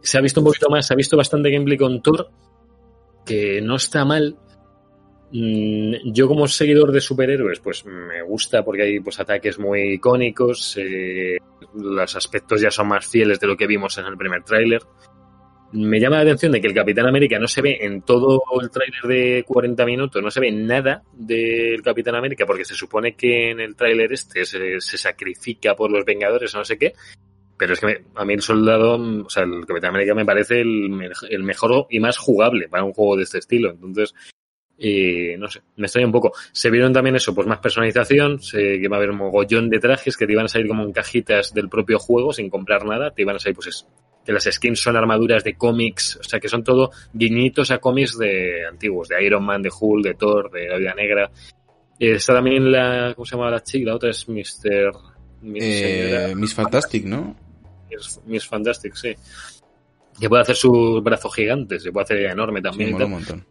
[0.01, 2.29] Se ha visto un poquito más, se ha visto bastante gameplay con Thor,
[3.27, 4.37] que no está mal.
[5.31, 10.77] Mm, Yo como seguidor de superhéroes, pues me gusta porque hay pues ataques muy icónicos,
[10.77, 11.37] eh,
[11.75, 14.81] los aspectos ya son más fieles de lo que vimos en el primer tráiler.
[15.73, 18.71] Me llama la atención de que el Capitán América no se ve en todo el
[18.71, 23.51] tráiler de 40 minutos, no se ve nada del Capitán América porque se supone que
[23.51, 26.93] en el tráiler este se, se sacrifica por los Vengadores no sé qué.
[27.57, 30.61] Pero es que a mí el soldado, mm, o sea, el Capitán América me parece
[30.61, 30.89] el,
[31.29, 33.71] el mejor y más jugable para un juego de este estilo.
[33.71, 34.13] Entonces,
[34.77, 36.33] eh, no sé, me extraña un poco.
[36.51, 40.15] Se vieron también eso, pues más personalización, se, que va a haber mogollón de trajes
[40.15, 43.23] que te iban a salir como en cajitas del propio juego sin comprar nada, te
[43.23, 43.87] iban a salir pues es-
[44.23, 48.17] que las skins son armaduras de cómics, o sea que son todo guiñitos a cómics
[48.17, 51.31] de antiguos, de Iron Man, de Hulk, de Thor, de la Vida Negra.
[51.97, 53.85] Eh, está también la, ¿cómo se llama la chica?
[53.89, 54.91] La otra es Mr.
[55.55, 57.35] Eh, Miss Fantastic, ¿no?
[57.89, 59.13] Miss, Miss Fantastic, sí.
[60.19, 62.89] Que puede hacer sus brazos gigantes, se puede hacer enorme Sí, también.
[62.89, 63.45] y mola un montón.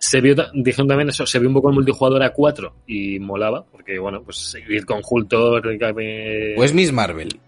[0.00, 3.64] Se vio, dijeron también eso, se vio un poco el multijugador a 4 y molaba,
[3.66, 7.40] porque bueno, pues ir con O es Miss Marvel.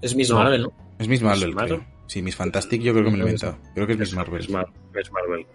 [0.00, 0.36] Es Miss No.
[0.36, 0.72] Marvel, ¿no?
[0.98, 1.78] Es Miss Marvel, Marvel?
[1.80, 1.94] creo.
[2.06, 3.58] Sí, Miss Fantastic yo creo que me lo he inventado.
[3.74, 4.40] Creo que es Miss Marvel.
[4.40, 5.46] Es, Mar- es Marvel.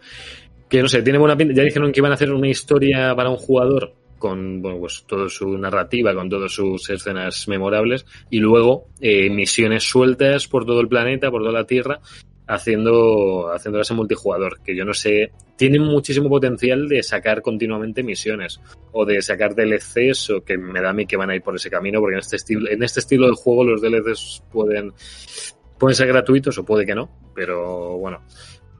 [0.68, 1.54] Que no sé, tiene buena pinta.
[1.56, 5.30] Ya dijeron que iban a hacer una historia para un jugador con bueno, pues toda
[5.30, 10.88] su narrativa, con todas sus escenas memorables y luego eh, misiones sueltas por todo el
[10.88, 12.00] planeta, por toda la Tierra,
[12.48, 18.60] haciendo haciéndolas en multijugador, que yo no sé, tienen muchísimo potencial de sacar continuamente misiones
[18.92, 21.56] o de sacar DLCs o que me da a mí que van a ir por
[21.56, 24.94] ese camino, porque en este estilo, en este estilo de juego los DLCs pueden
[25.78, 28.22] pueden ser gratuitos o puede que no, pero bueno.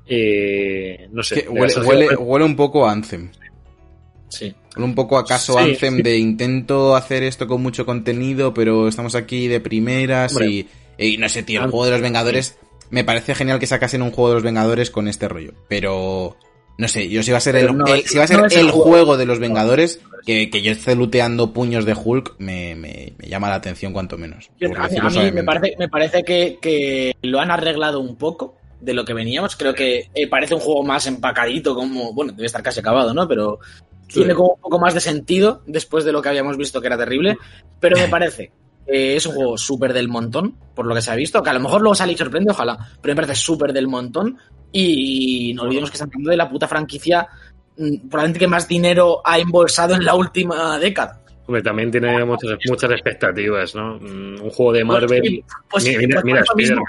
[0.06, 1.48] Eh, no sé.
[1.48, 3.32] Huele, huele un poco a Anthem.
[4.28, 4.54] Sí.
[4.84, 6.02] Un poco a caso Sí, Anthem sí.
[6.04, 11.30] de intento hacer esto con mucho contenido, pero estamos aquí de primeras y, y no
[11.30, 12.58] sé, tío, el juego de los Vengadores.
[12.90, 16.36] Me parece genial que sacasen un juego de los Vengadores con este rollo, pero
[16.78, 18.40] no sé, yo si va a ser, el, no el- es- si va a ser
[18.40, 18.84] no el el juego.
[18.90, 23.28] juego de los Vengadores, que, que yo esté looteando puños de Hulk, me, me- me
[23.28, 24.50] llama la atención cuanto menos.
[24.60, 28.00] Yo- a mí, decirlo a mí me parece, me parece que, que lo han arreglado
[28.00, 29.56] un poco de lo que veníamos.
[29.58, 33.28] Creo que eh, parece un juego más empacadito, como, bueno, debe estar casi acabado, ¿no?
[33.28, 33.60] Pero
[34.12, 36.98] tiene como un poco más de sentido después de lo que habíamos visto que era
[36.98, 37.38] terrible.
[37.80, 38.52] Pero me parece
[38.86, 41.54] que es un juego súper del montón, por lo que se ha visto, que a
[41.54, 44.38] lo mejor luego sale y sorprende, ojalá, pero me parece súper del montón.
[44.72, 47.28] Y no olvidemos que estamos hablando de la puta franquicia
[47.78, 51.22] mm, probablemente que más dinero ha embolsado en la última década.
[51.50, 53.96] Hombre, también tiene muchas, muchas expectativas, ¿no?
[53.96, 55.44] Mm, Un juego de Marvel.
[55.68, 56.84] Pues, pues, mira, mira, pues eso mismo,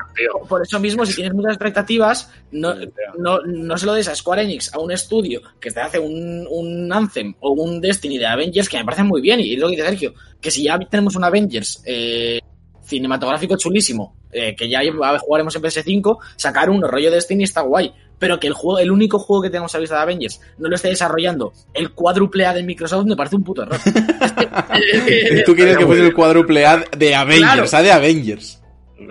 [0.46, 2.74] por eso mismo, si tienes muchas expectativas, no,
[3.16, 6.46] no, no se lo des a Square Enix, a un estudio que te hace un,
[6.50, 9.40] un Anthem o un Destiny de Avengers que me parece muy bien.
[9.40, 12.40] Y es lo que dice Sergio, que si ya tenemos un Avengers eh,
[12.82, 14.80] cinematográfico chulísimo, eh, que ya
[15.20, 17.94] jugaremos en PS5, sacar un rollo Destiny está guay.
[18.20, 20.76] Pero que el juego, el único juego que tenemos a vista de Avengers no lo
[20.76, 23.78] esté desarrollando el cuádruple A de Microsoft me parece un puto error.
[25.46, 27.76] Tú quieres que fuese el cuádruple A de Avengers, Claro.
[27.76, 28.62] A de Avengers.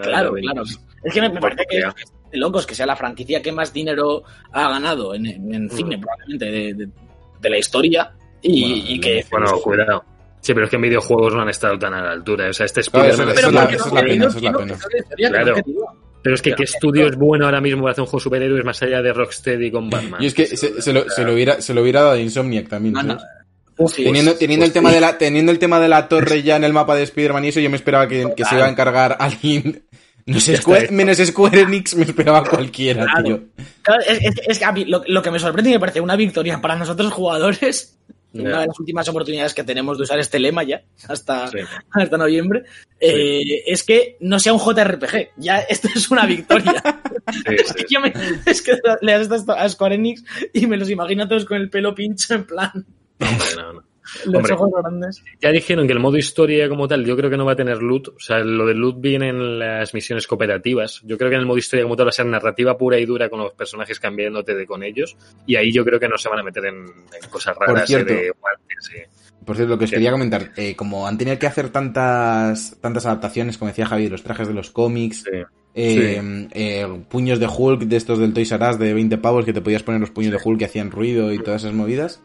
[0.02, 0.64] Claro, claro.
[1.04, 4.24] Es que me, me parece que de locos que sea la franquicia que más dinero
[4.52, 6.02] ha ganado en, en- en cine, Mm.
[6.02, 6.90] probablemente, de, de-
[7.42, 8.12] de la historia.
[8.42, 9.26] Y, Bueno, y que.
[9.32, 10.04] Bueno, cuidado.
[10.42, 12.50] Sí, pero es que en videojuegos no han estado tan a la altura.
[12.50, 14.78] O sea, este Claro, eso es eso es no, la pena, eso es la pena.
[15.30, 15.56] Claro.
[16.22, 18.66] Pero es que ¿qué estudio es bueno ahora mismo para hacer un juego de superhéroes
[18.66, 20.22] más allá de Rocksteady con Batman?
[20.22, 22.68] Y es que se, se lo, se lo hubiera, se lo hubiera dado a Insomniac
[22.68, 22.98] también.
[22.98, 23.18] Ah, no.
[23.20, 23.26] ¿sabes?
[23.78, 26.44] Uf, sí, Teniendo, pues- teniendo el tema de la, teniendo el tema de la torre
[26.44, 28.66] ya en el mapa de Spider-Man y eso, yo me esperaba que, que se iba
[28.66, 29.84] a encargar alguien.
[30.30, 33.24] No Square- menos Square Enix me esperaba cualquiera, Claro.
[33.24, 33.44] tío.
[33.82, 36.02] Claro, es, es- es que a mí lo, lo que me sorprende y me parece
[36.02, 37.96] una victoria para nosotros jugadores
[38.34, 41.58] una de las últimas oportunidades que tenemos de usar este lema ya, hasta, Sí.
[41.92, 42.64] hasta noviembre,
[43.00, 45.30] eh, es que no sea un JRPG.
[45.38, 46.82] Ya esto es una victoria.
[47.32, 48.14] Sí, es, sí, que yo me-
[48.46, 51.58] es que le das esto a Square Enix y me los imagino a todos con
[51.58, 52.72] el pelo pincho en plan,
[53.20, 53.84] Hombre, no, no.
[54.26, 54.54] Los Hombre.
[54.54, 55.24] ojos grandes.
[55.42, 57.82] Ya dijeron que el modo historia como tal, yo creo que no va a tener
[57.82, 58.10] loot.
[58.10, 61.02] O sea, lo del loot viene en las misiones cooperativas.
[61.04, 63.06] Yo creo que en el modo historia como tal va a ser narrativa pura y
[63.06, 65.18] dura con los personajes cambiándote de con ellos.
[65.46, 67.88] Y ahí yo creo que no se van a meter en, en cosas raras eh,
[67.88, 68.14] cierto.
[68.14, 69.10] de guantes.
[69.46, 73.06] Por cierto, lo que os quería comentar, eh, como han tenido que hacer tantas, tantas
[73.06, 75.40] adaptaciones, como decía Javier, los trajes de los cómics, Sí.
[75.76, 79.54] Eh, eh, puños de Hulk de estos del Toys R Us de 20 pavos que
[79.54, 82.22] te podías poner los puños de Hulk que hacían ruido y todas esas movidas.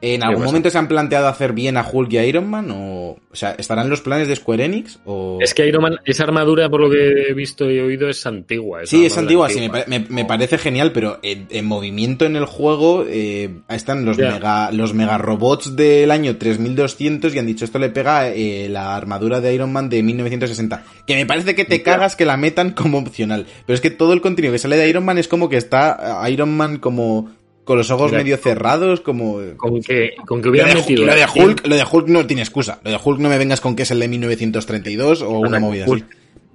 [0.00, 2.70] ¿En algún momento se han planteado hacer bien a Hulk y a Iron Man?
[2.70, 5.00] O, o sea, ¿estarán los planes de Square Enix?
[5.04, 5.38] O...
[5.40, 8.80] Es que Iron Man, esa armadura, por lo que he visto y oído, es antigua.
[8.84, 12.44] Sí, es antigua, sí, me, me- me parece genial, pero en, en movimiento en el
[12.44, 17.78] juego eh, están los mega los mega robots del año 3200 y han dicho esto
[17.78, 20.84] le pega eh, la armadura de Iron Man de 1960.
[21.06, 21.84] Que me parece que te Ya.
[21.84, 23.46] cagas que la metan como opcional.
[23.66, 26.24] Pero es que todo el contenido que sale de Iron Man es como que está
[26.26, 27.30] eh, Iron Man como
[27.64, 28.22] con los ojos Mira.
[28.24, 29.40] medio cerrados, como...
[29.58, 31.04] Con que, con que Lo hubieran de, metido.
[31.04, 32.80] lo de Hulk, lo de Hulk no tiene excusa.
[32.82, 35.84] Lo de Hulk no me vengas con que es el de 1932 o una movida
[35.84, 36.02] así.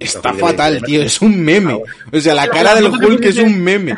[0.00, 1.02] Está Hulk fatal, tío.
[1.02, 1.80] Es un meme.
[2.12, 3.94] O sea, la cara del Hulk es un meme.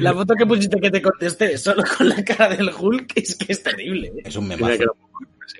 [0.00, 3.52] La foto que pusiste que te contesté solo con la cara del Hulk es que
[3.52, 4.08] es terrible.
[4.16, 4.22] ¿eh?
[4.24, 4.56] Es un no-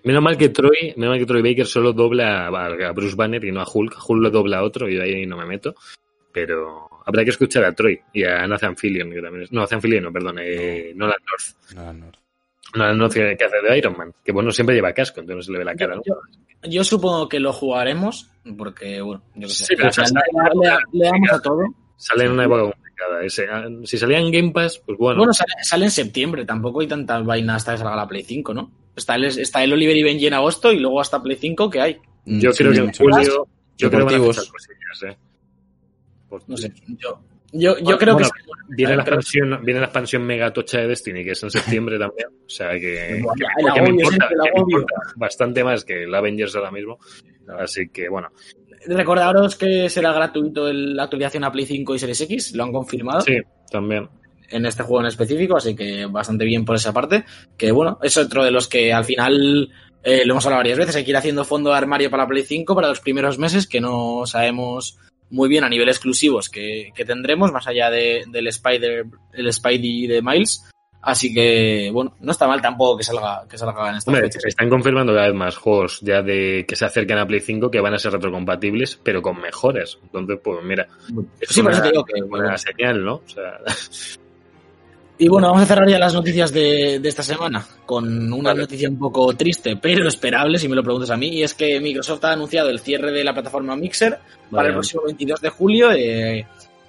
[0.04, 3.44] Menos mal que Troy, menos mal que Troy Baker solo dobla a, a Bruce Banner
[3.44, 3.96] y no a Hulk.
[4.08, 5.74] Hulk lo dobla a otro y yo ahí no me meto.
[6.32, 9.82] Pero habrá que escuchar a Troy y a Nathan Fillion, que también es, no, Nathan
[9.82, 11.74] Fillion, no, perdón, eh, Nolan North.
[11.76, 12.12] No, no.
[12.74, 15.42] Nolan North que, que hace de Iron Man, que bueno, siempre lleva casco, entonces no
[15.42, 16.02] se le ve la cara, ¿no?
[16.06, 16.14] Yo,
[16.70, 19.64] yo supongo que lo jugaremos porque, bueno, yo qué sé.
[19.66, 21.60] Sí, pero O sea, o sea, le, le- le damos a todo.
[21.96, 23.24] Sale en una época complicada.
[23.24, 25.18] Ese, ah, si salía en Game Pass, pues bueno.
[25.18, 28.54] Bueno, sale, sale en septiembre, tampoco hay tantas vainas hasta que salga la Play 5,
[28.54, 28.70] ¿no?
[28.96, 31.80] Está el, está el Oliver y Benji en agosto y luego hasta Play 5 que
[31.80, 31.94] hay.
[32.26, 33.46] yo Mm, Sí, creo que en julio,
[33.78, 35.16] yo creo que van a cosillas, eh.
[36.28, 37.20] Por- No sé, yo,
[37.52, 38.52] yo, yo Bueno, creo bueno, que...
[38.74, 42.28] Viene la, expansión, viene la expansión mega tocha de Destiny, que es en septiembre también.
[42.46, 43.90] O sea que, me, que
[44.56, 46.98] importa bastante más que el Avengers ahora mismo.
[47.58, 48.28] Así que bueno,
[48.86, 52.72] Recordaros que será gratuito el- la actualización a Play 5 y Series X, lo han
[52.72, 53.20] confirmado.
[53.20, 53.38] sí,
[53.70, 54.08] también.
[54.52, 57.24] En este juego en específico, así que bastante bien por esa parte.
[57.56, 59.70] Que bueno, es otro de los que al final
[60.04, 62.42] eh, lo hemos hablado varias veces, hay que ir haciendo fondo de armario para Play
[62.44, 64.98] 5 para los primeros meses, que no sabemos
[65.30, 70.06] muy bien a nivel exclusivos que, que tendremos, más allá de- del Spider, el Spidey
[70.06, 70.68] de Miles.
[71.04, 74.42] Así que, bueno, no está mal tampoco que salga, que salga en estas Hombre, fechas.
[74.42, 77.72] se están confirmando cada vez más juegos ya de que se acercan a Play 5
[77.72, 79.98] que van a ser retrocompatibles, pero con mejoras.
[80.00, 80.86] Entonces, pues mira,
[81.40, 82.58] es Sí, una, eso te digo que, una bueno.
[82.58, 83.14] señal, ¿no?
[83.14, 83.58] O sea,
[85.18, 88.62] Y bueno, vamos a cerrar ya las noticias de, de esta semana con una Vale.
[88.62, 91.78] noticia un poco triste, pero esperable, si me lo preguntas a mí, y es que
[91.80, 94.18] Microsoft ha anunciado el cierre de la plataforma Mixer
[94.50, 95.92] para el próximo 22 de julio.
[95.92, 96.44] Eh,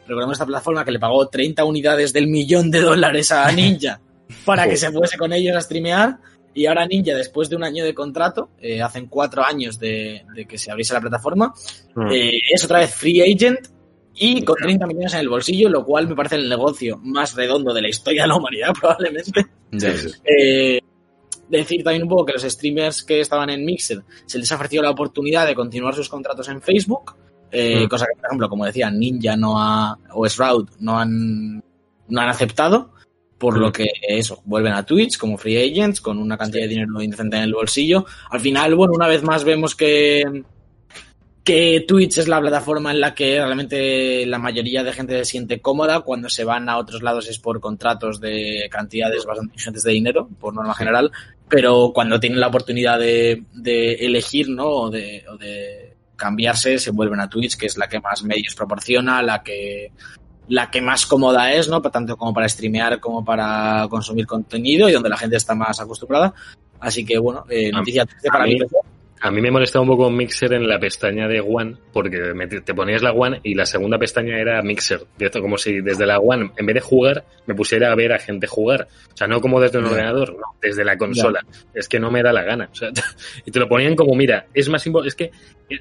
[0.07, 3.99] recordemos esta plataforma que le pagó 30 unidades del millón de dólares a Ninja
[4.45, 6.17] para que se fuese con ellos a streamear.
[6.55, 10.45] Y ahora Ninja, después de un año de contrato, eh, hacen cuatro años de, de
[10.45, 11.53] que se abriese la plataforma,
[11.95, 12.12] Mm.
[12.12, 13.67] eh, es otra vez free agent
[14.15, 17.73] y con 30 millones en el bolsillo, lo cual me parece el negocio más redondo
[17.73, 19.45] de la historia de la humanidad, probablemente.
[20.26, 20.80] Eh,
[21.49, 24.84] decir también un poco que los streamers que estaban en Mixer se les ha ofrecido
[24.84, 27.15] la oportunidad de continuar sus contratos en Facebook,
[27.52, 27.88] eh, Mm.
[27.88, 31.58] cosa que, por ejemplo, como decía, Ninja no ha, o Shroud no han,
[32.08, 32.91] no han aceptado,
[33.38, 33.62] por Mm.
[33.62, 37.38] lo que eso, vuelven a Twitch como free agents con una cantidad de dinero indecente
[37.38, 38.06] en el bolsillo.
[38.32, 40.23] Al final, bueno, una vez más vemos que
[41.43, 45.60] que Twitch es la plataforma en la que realmente la mayoría de gente se siente
[45.60, 46.01] cómoda.
[46.01, 50.29] Cuando se van a otros lados es por contratos de cantidades bastante ingentes de dinero,
[50.39, 51.12] por norma general.
[51.49, 54.67] Pero cuando tienen la oportunidad de, de elegir, ¿no?
[54.67, 58.56] O de, o de cambiarse, se vuelven a Twitch, que es la que más medios
[58.56, 59.91] proporciona, la que
[60.47, 61.82] la que más cómoda es, ¿no?
[61.82, 66.34] Tanto como para streamear como para consumir contenido y donde la gente está más acostumbrada.
[66.79, 68.88] Así que, bueno, eh, noticia triste para mí- Microsoft.
[69.25, 72.19] A mí me molestaba un poco Mixer en la pestaña de One, porque
[72.65, 74.99] te ponías la One y la segunda pestaña era Mixer.
[75.39, 78.47] Como si desde la One, en vez de jugar, me pusiera a ver a gente
[78.47, 78.89] jugar.
[79.13, 81.39] O sea, no como desde un ordenador, no, desde la consola.
[81.73, 82.67] Es que no me da la gana.
[82.69, 82.89] O sea,
[83.45, 85.31] y te lo ponían como, mira, es más es que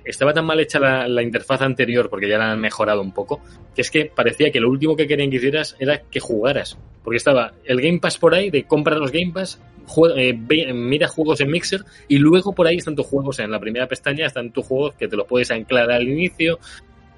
[0.05, 3.41] estaba tan mal hecha la, la interfaz anterior, porque ya la han mejorado un poco,
[3.75, 6.79] que es que parecía que lo último que querían que hicieras era que jugaras.
[7.03, 11.09] Porque estaba el Game Pass por ahí, de compra los Game Pass, jue- eh, mira
[11.09, 14.51] juegos en Mixer, y luego por ahí están tus juegos en la primera pestaña, están
[14.53, 16.59] tus juegos que te los puedes anclar al inicio.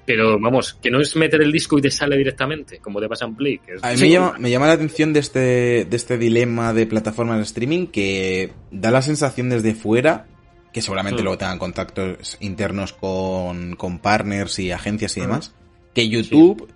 [0.05, 3.25] Pero vamos, que no es meter el disco y te sale directamente, como te pasa
[3.25, 3.57] en Play.
[3.57, 5.39] Que es- A mí me llama, me llama la atención de este,
[5.85, 10.27] de este dilema de plataformas de streaming que da la sensación desde fuera,
[10.71, 11.23] que seguramente Mm.
[11.23, 15.23] luego tengan contactos internos con, con partners y agencias y Mm.
[15.23, 15.55] demás,
[15.95, 16.67] que YouTube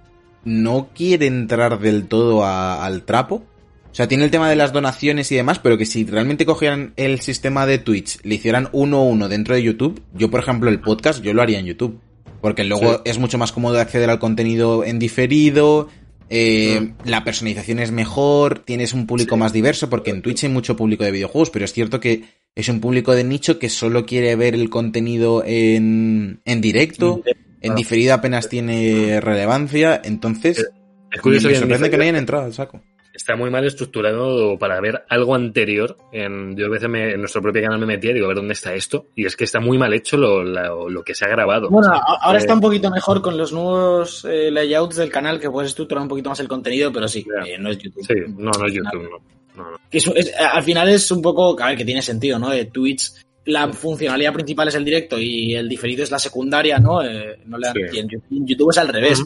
[0.44, 3.46] no quiere entrar del todo a- al trapo.
[3.92, 6.94] O sea, tiene el tema de las donaciones y demás, pero que si realmente cogieran
[6.96, 10.70] el sistema de Twitch, le hicieran uno a uno dentro de YouTube, yo por ejemplo
[10.70, 12.00] el podcast yo lo haría en YouTube.
[12.42, 13.02] Porque luego Sí.
[13.06, 15.90] es mucho más cómodo acceder al contenido en diferido,
[16.30, 19.40] eh, la personalización es mejor, tienes un público Sí.
[19.40, 22.24] más diverso, porque en Twitch hay mucho público de videojuegos, pero es cierto que
[22.56, 27.24] es un público de nicho que solo quiere ver el contenido en, en directo,
[27.62, 30.66] en diferido apenas tiene relevancia, entonces
[31.12, 32.82] es curioso me sorprende que no hayan entrado al saco.
[33.20, 35.98] Está muy mal estructurado para ver algo anterior.
[36.14, 38.38] En, yo a veces me- en nuestro propio canal me metía y digo, a ver
[38.38, 39.08] dónde está esto.
[39.14, 41.70] Y es que está muy mal hecho lo, lo que se ha grabado.
[41.70, 44.96] Bueno, O sea, a- ahora eh, está un poquito mejor con los nuevos eh, layouts
[44.96, 47.78] del canal que puedes estructurar un poquito más el contenido, pero sí, eh, no es
[47.78, 48.06] YouTube.
[48.08, 49.64] Sí, no, no es YouTube, no.
[49.64, 49.78] no, no.
[49.92, 52.50] Que es- es- al final es un poco, a ver, que tiene sentido, ¿no?
[52.50, 53.12] De Twitch,
[53.46, 57.04] la funcionalidad principal es el directo y el diferido es la secundaria, ¿no?
[57.04, 57.98] Eh, no le dan- Sí.
[57.98, 58.00] y
[58.38, 59.26] en YouTube, es al revés,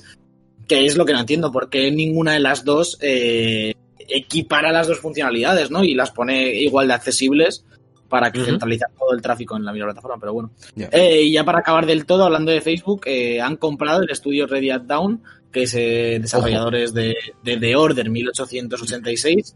[0.67, 3.73] que es lo que no entiendo, porque ninguna de las dos eh,
[4.07, 5.83] equipara las dos funcionalidades, ¿no?
[5.83, 7.65] Y las pone igual de accesibles
[8.09, 8.51] para que Ujú.
[8.51, 10.51] centralizar todo el tráfico en la misma plataforma, pero bueno.
[10.75, 10.87] Ya.
[10.91, 14.45] Eh, y ya para acabar del todo, hablando de Facebook, eh, han comprado el estudio
[14.45, 19.55] Ready at Down, que es eh, desarrolladores de, de The Order 1886.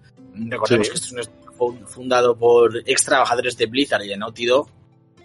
[0.50, 0.92] Recordemos Sí.
[0.92, 4.46] que este es un estudio fu- fundado por ex trabajadores de Blizzard y de Naughty
[4.46, 4.70] Dog,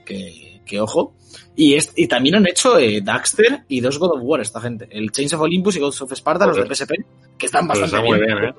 [0.04, 1.14] que, que ojo.
[1.54, 4.88] Y, es, y también han hecho eh, Daxter y dos God of War esta gente.
[4.90, 6.74] El Chains of Olympus y Gods of Sparta, los de.
[6.74, 6.92] PSP,
[7.38, 8.20] que están Pues bastante bien.
[8.20, 8.54] bien, ¿eh?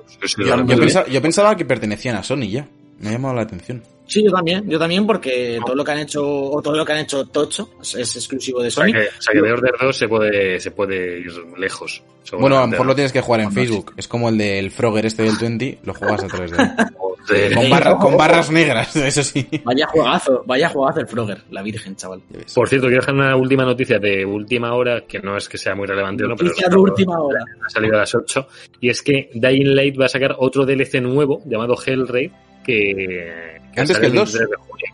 [0.68, 2.68] Yo, pensaba, yo pensaba que pertenecían a Sony ya.
[3.00, 3.82] Me ha llamado la atención.
[4.06, 6.92] Sí, yo también, yo también, porque todo lo que han hecho, o todo lo que
[6.92, 8.92] han hecho Tocho, es, es exclusivo de O sea Sony.
[8.92, 12.02] que, o sea que de Order 2 se puede, se puede ir lejos.
[12.38, 13.94] Bueno, a lo mejor lo tienes que jugar en Facebook.
[13.96, 16.70] Es como el del Frogger este del 20, lo juegas a través de él.
[17.54, 19.48] Con, barra- con barras negras, eso sí.
[19.64, 22.20] Vaya juegazo, vaya juegazo el Frogger, la virgen, chaval.
[22.54, 25.74] Por cierto, quiero dejar una última noticia de última hora, que no es que sea
[25.74, 27.42] muy relevante o no, pero Noticia de última hora.
[27.64, 28.46] ha salido a las 8,
[28.82, 32.30] y es que Dying Light va a sacar otro DLC nuevo llamado Hellraid,
[32.64, 33.60] que...
[33.72, 34.32] que Antes que el 2.
[34.32, 34.86] 23 de junio.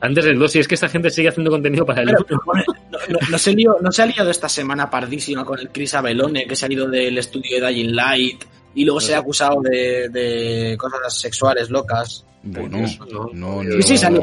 [0.00, 2.40] Antes del 2, y es que esta gente sigue haciendo contenido para el Pero, 1.
[2.44, 5.70] pone- no, no- no se lió- no se ha liado esta semana pardísima con el
[5.70, 8.44] Chris Abelone, que se ha ido del estudio de Dying Light,
[8.76, 12.24] y luego se ha acusado de, de cosas sexuales locas.
[12.40, 13.72] Bueno, no, no, no.
[13.72, 14.20] Sí, sí, salió.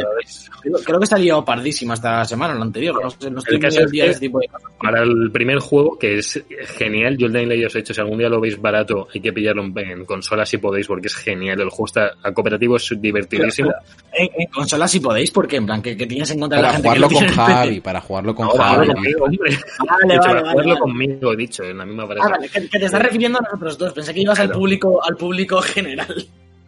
[0.86, 3.00] Creo, que se ha liado pardísima esta semana, o la anterior.
[3.04, 4.72] No, sé, no estoy El caso al es día que- ese tipo de cosas.
[4.82, 6.44] Para el primer juego, que es
[6.78, 9.20] genial, yo el Dying Light os he hecho, si algún día lo veis barato, hay
[9.22, 11.60] que pillarlo en, en consolas si podéis, porque es genial.
[11.62, 13.72] El juego está a cooperativo, es divertidísimo.
[14.14, 16.68] En, en consolas si podéis, porque en plan, que, que tienes en contra de la
[16.70, 18.58] Para gente que jugarlo lo con Javi, para jugarlo con Javi.
[18.64, 19.58] jugarlo conmigo, hombre.
[19.80, 20.80] Vale, vale, para vale, jugarlo vale.
[20.80, 22.04] conmigo, he dicho, en la misma.
[22.22, 23.94] Ah, vale, que, que te estás refiriendo a nosotros dos.
[23.94, 24.60] Pensé que ibas al Claro.
[24.60, 26.26] público, al público general.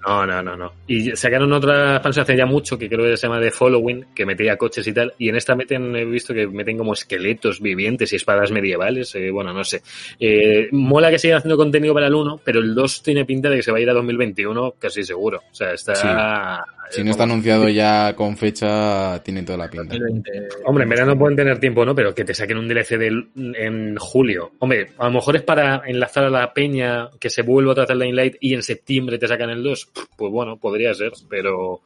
[0.07, 0.73] No, no, no, no.
[0.87, 4.25] Y sacaron otra expansión hace ya mucho que creo que se llama The Following, que
[4.25, 5.13] metía coches y tal.
[5.17, 9.13] Y en esta meten, he visto que meten como esqueletos vivientes y espadas medievales.
[9.15, 9.81] eh, bueno, no sé.
[10.17, 13.57] Eh, mola que sigan haciendo contenido para el 1, pero el 2 tiene pinta de
[13.57, 15.41] que se va a ir a 2021 casi seguro.
[15.51, 16.63] O sea, está.
[16.89, 19.95] Si no está anunciado ya con fecha, tiene toda la pinta.
[19.97, 20.31] 2020.
[20.65, 21.93] Hombre, en verano pueden tener tiempo, ¿no?
[21.93, 24.51] Pero que te saquen un DLC del- en julio.
[24.59, 27.99] Hombre, a lo mejor es para enlazar a la peña que se vuelva vez al
[27.99, 29.89] Dying Light y en septiembre te sacan el 2.
[30.17, 31.81] Pues bueno, podría ser, pero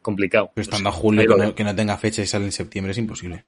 [0.00, 0.50] complicado.
[0.54, 1.54] Pero estando a julio que no, dejo.
[1.54, 3.44] que no tenga fecha y sale en septiembre es imposible.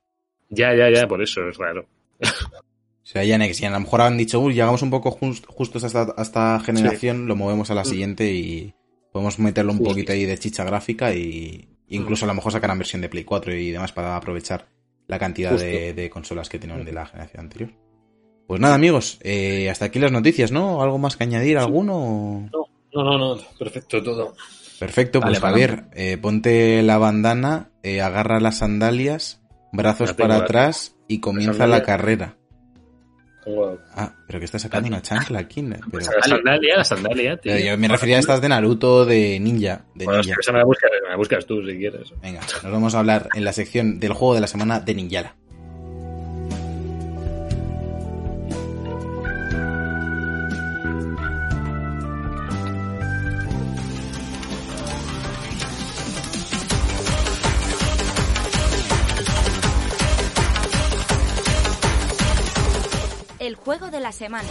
[0.50, 1.86] Ya, ya, ya, por eso es raro.
[2.22, 5.44] O sea, ya next, y a lo mejor han dicho, uy, llegamos un poco jus-
[5.46, 8.72] justos hasta, hasta esta generación, lo movemos a la siguiente y
[9.14, 13.00] podemos meterle un poquito ahí de chicha gráfica y incluso a lo mejor sacarán versión
[13.00, 14.66] de Play 4 y demás para aprovechar
[15.06, 17.70] la cantidad de, de consolas que tienen de la generación anterior.
[18.48, 20.82] Pues nada, amigos, eh, hasta aquí las noticias, ¿no?
[20.82, 21.58] ¿Algo más que añadir?
[21.58, 22.50] ¿Alguno?
[22.92, 24.34] No, no, no, perfecto todo.
[24.80, 29.40] Perfecto, Vale, pues para Javier, eh, ponte la bandana, eh, agarra las sandalias,
[29.72, 32.36] brazos La para atrás y comienza la carrera.
[33.44, 35.62] Tengo Ah, pero que está sacando una chancla aquí.
[35.62, 37.52] Pero- la sandalia, la sandalia, tío.
[37.52, 39.84] Pero yo me refería a estas de Naruto, de ninja.
[39.94, 40.36] De Bueno, ninja.
[40.40, 42.12] esa me la buscas, me la buscas tú si quieres.
[42.22, 45.36] Venga, nos vamos a hablar en la sección del juego de la semana de Ninjala.
[64.04, 64.46] La semana.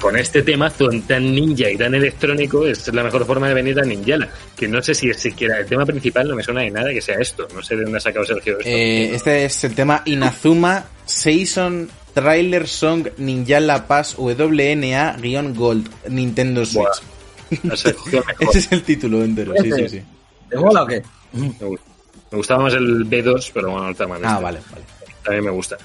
[0.00, 3.82] Con este temazo tan ninja y tan electrónico es la mejor forma de venir a
[3.82, 4.28] Ninjala.
[4.56, 7.02] Que no sé si es siquiera el tema principal, no me suena de nada que
[7.02, 7.48] sea esto.
[7.52, 8.70] No sé de dónde ha sacado Sergio esto.
[8.70, 16.84] Eh, este es el tema Inazuma Season Trailer Song Ninjala Pass WNA-Gold Nintendo Switch.
[16.84, 17.15] Buah,
[17.62, 18.48] mejor.
[18.50, 20.02] Ese es el título entero, sí, sí, sí.
[20.48, 21.02] ¿Te mola o qué?
[21.32, 21.86] Me gusta.
[22.30, 24.42] Me gustaba más el B2, pero bueno, el tema de Ah, este.
[24.44, 24.84] vale, vale.
[25.22, 25.76] También me gusta.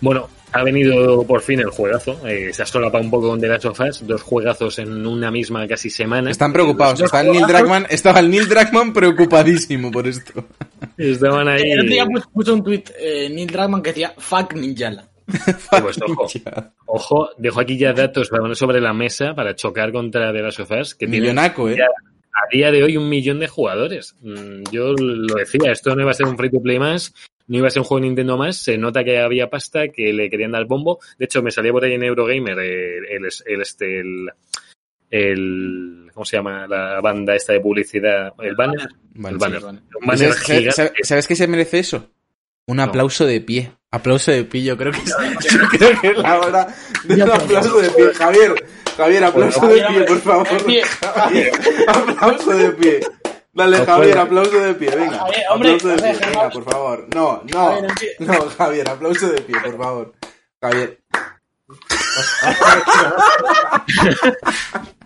[0.00, 2.26] Bueno, ha venido por fin el juegazo.
[2.26, 4.06] Eh, se ha solapado un poco con The Last of Us.
[4.06, 6.30] Dos juegazos en una misma casi semana.
[6.30, 7.00] Están preocupados.
[7.00, 10.44] Está el Neil Druckmann, estaba el Neil Druckmann preocupadísimo por esto.
[10.96, 11.62] Estaban ahí.
[11.86, 15.06] Día pus- puso un tweet eh, Neil Druckmann que decía Fuck Ninjala.
[15.82, 16.26] Pues, ojo,
[16.86, 20.94] ojo, dejo aquí ya datos sobre la mesa para chocar contra The Last of Us,
[20.94, 21.76] que tiene Millonaco, ¿eh?
[21.80, 24.16] a día de hoy un millón de jugadores.
[24.20, 27.14] Mm, Yo lo decía, esto no iba a ser un free to play más,
[27.46, 30.12] no iba a ser un juego de Nintendo más, se nota que había pasta, que
[30.12, 30.98] le querían dar bombo.
[31.18, 34.28] De hecho, me salía por ahí en Eurogamer el, el, este, el,
[35.10, 36.66] el- ¿cómo se llama?
[36.66, 38.88] La banda esta de publicidad, el banner.
[39.14, 39.46] Vale, el sí.
[39.62, 39.64] banner.
[40.00, 42.10] Un banner ¿Sabes, sabes- qué se merece eso?
[42.66, 42.82] Un No.
[42.84, 43.72] aplauso de pie.
[43.94, 45.14] Aplauso de pie, yo creo que es,
[45.70, 46.66] creo que es la hora
[47.04, 48.12] de un aplauso de pie.
[48.12, 48.66] Javier,
[48.96, 50.48] Javier, aplauso de pie, por favor.
[50.48, 50.82] De pie.
[50.82, 51.52] Javier,
[51.86, 53.00] aplauso de pie.
[53.52, 55.24] Dale, Javier, aplauso de pie, venga.
[55.48, 57.06] Aplauso de pie, venga, por favor.
[57.14, 57.82] No, no,
[58.18, 60.12] no, Javier, aplauso de pie, por favor.
[60.60, 61.00] Javier.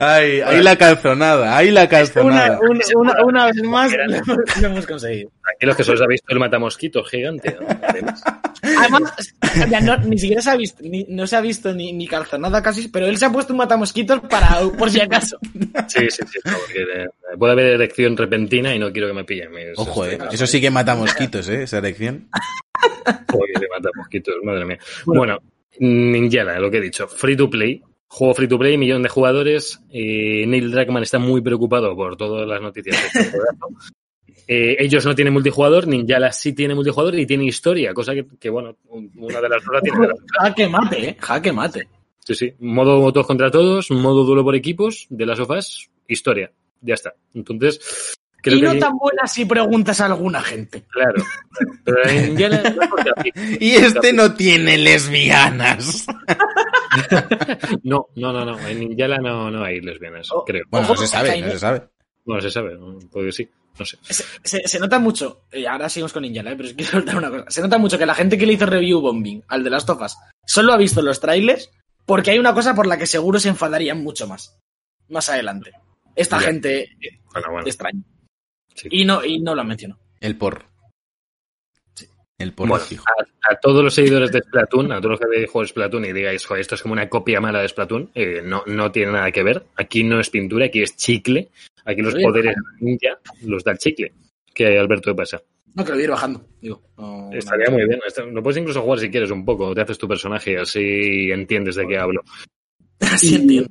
[0.00, 2.58] Ay, ahí la calzonada, ahí la calzonada.
[2.60, 5.30] una, una, una vez más lo hemos, lo hemos conseguido.
[5.42, 7.56] Tranquilos que solo os ha visto el matamosquitos gigante.
[7.60, 7.66] ¿no?
[7.86, 8.22] Además.
[8.62, 9.34] Además,
[9.70, 12.62] ya no, ni siquiera se ha visto, ni, no se ha visto ni, ni calzonada
[12.62, 15.38] casi, pero él se ha puesto un matamosquitos para, por si acaso.
[15.86, 16.38] Sí, sí, sí.
[16.44, 17.06] porque, eh,
[17.38, 19.50] puede haber erección repentina y no quiero que me pillen.
[19.76, 20.18] Ojo, eh.
[20.32, 22.28] Eso sí que mata mosquitos, eh, esa elección.
[23.30, 24.78] Joder, le mata mosquitos, madre mía.
[25.06, 25.38] Bueno,
[25.80, 27.06] Ninjala, lo que he dicho.
[27.06, 27.82] Free to play.
[28.10, 29.80] Juego free to play, millón de jugadores.
[29.90, 33.38] Eh, Neil Druckmann está muy preocupado por todas las noticias de este.
[34.50, 38.48] Eh, ellos no tienen multijugador, Ninjala sí tiene multijugador y tiene historia, cosa que, que,
[38.48, 40.08] bueno, un- una de las la tiene.
[40.40, 41.16] Jaque mate, eh.
[41.20, 41.86] Jaque mate.
[42.20, 42.54] Sí, sí.
[42.60, 46.50] Modo todos contra todos, modo duelo por equipos, de las sofás, historia.
[46.80, 47.12] Ya está.
[47.34, 48.66] Entonces, creo y que.
[48.68, 50.82] no tan buena si preguntas a alguna gente.
[50.92, 51.22] Claro.
[51.52, 51.72] claro.
[51.84, 53.58] Pero en.
[53.60, 56.06] Y este no tiene lesbianas.
[57.82, 58.68] No, no, no, no.
[58.68, 60.44] En Ninjala no, no hay lesbianas, Oh.
[60.44, 60.64] creo.
[60.70, 61.46] Bueno, no se sabe, Jaime.
[61.46, 61.88] no se sabe.
[62.24, 62.98] Bueno, se sabe, ¿no?
[63.10, 63.96] puede que sí, no sé.
[64.02, 66.54] Se, se- se nota mucho, y ahora seguimos con Ninja, ¿eh?
[66.56, 67.44] pero os quiero contar una cosa.
[67.48, 70.18] Se nota mucho que la gente que le hizo review bombing al de las tofas
[70.44, 71.70] solo ha visto los trailers
[72.04, 74.58] porque hay una cosa por la que seguro se enfadarían mucho más.
[75.08, 75.72] Más adelante.
[76.16, 76.46] Esta Ya.
[76.46, 76.88] gente
[77.32, 77.66] Bueno, bueno.
[77.66, 78.02] extraña.
[78.74, 78.88] Sí.
[78.90, 79.98] Y no, y no lo menciono.
[80.20, 80.66] El por.
[82.40, 85.70] El Bueno, a, a todos los seguidores de Splatoon, a todos los que veáis juegos
[85.70, 88.92] Splatoon y digáis, joder, esto es como una copia mala de Splatoon, eh, no, no
[88.92, 89.64] tiene nada que ver.
[89.74, 91.48] Aquí no es pintura, aquí es chicle.
[91.84, 94.12] Aquí los poderes ninja los da el chicle.
[94.54, 95.42] Que Alberto, ¿qué pasa?
[95.74, 96.44] No, que lo voy a ir bajando.
[96.60, 97.98] Digo, no- Estaría muy bien.
[98.06, 99.74] Esto- Lo puedes incluso jugar si quieres un poco.
[99.74, 102.22] Te haces tu personaje y así entiendes de qué hablo.
[103.00, 103.68] Así entiendo.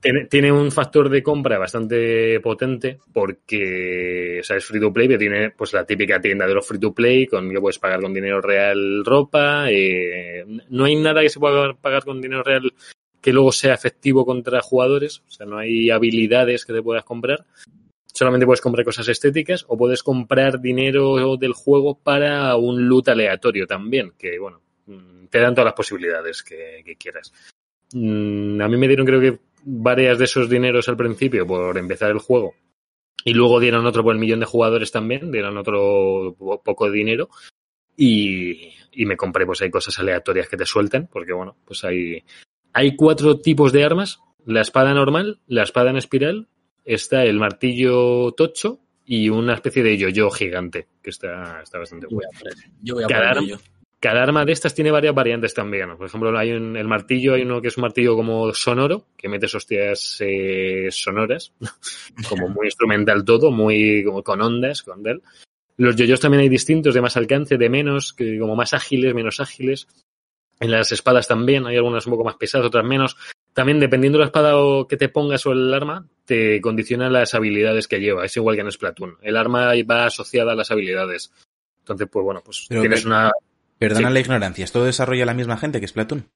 [0.00, 5.72] Tiene, un factor de compra bastante potente porque, es free to play, pero tiene pues
[5.72, 9.04] la típica tienda de los free to play con que puedes pagar con dinero real
[9.04, 9.70] ropa.
[9.70, 12.72] eh, no hay nada que se pueda pagar con dinero real
[13.20, 15.22] que luego sea efectivo contra jugadores.
[15.26, 17.44] O sea, no hay habilidades que te puedas comprar.
[18.06, 23.66] Solamente puedes comprar cosas estéticas o puedes comprar dinero del juego para un loot aleatorio
[23.66, 24.60] también, que bueno,
[25.30, 27.32] te dan todas las posibilidades que quieras.
[27.92, 32.10] Mm, A mí me dieron creo que varias de esos dineros al principio por empezar
[32.10, 32.54] el juego
[33.24, 36.96] y luego dieron otro por el millón de jugadores también, dieron otro po- poco de
[36.96, 37.28] dinero
[37.96, 42.22] y, y me compré pues hay cosas aleatorias que te sueltan porque bueno, pues hay,
[42.72, 46.48] hay cuatro tipos de armas, la espada normal, la espada en espiral,
[46.84, 52.16] está el martillo tocho y una especie de yo-yo gigante que está, está bastante Yo
[52.16, 52.50] voy bueno.
[52.56, 52.72] a.
[52.82, 53.58] Yo voy a Cada por arma- ello.
[54.00, 55.94] Cada arma de estas tiene varias variantes también.
[55.96, 59.28] Por ejemplo, hay un, el martillo, hay uno que es un martillo como sonoro, que
[59.28, 61.52] metes hostias eh, sonoras,
[62.28, 65.22] como muy instrumental todo, muy como con ondas, con del.
[65.76, 69.38] Los yoyos también hay distintos, de más alcance, de menos, que como más ágiles, menos
[69.40, 69.86] ágiles.
[70.60, 73.16] En las espadas también, hay algunas un poco más pesadas, otras menos.
[73.54, 77.34] También, dependiendo de la espada o que te pongas o el arma, te condiciona las
[77.34, 78.24] habilidades que lleva.
[78.26, 79.16] Es igual que en Splatoon.
[79.22, 81.32] El arma va asociada a las habilidades.
[81.78, 83.30] Entonces, pues bueno, pues Pero tienes que- una,
[83.80, 84.14] Perdona sí.
[84.14, 86.28] la ignorancia, ¿esto desarrolla la misma gente que Splatoon?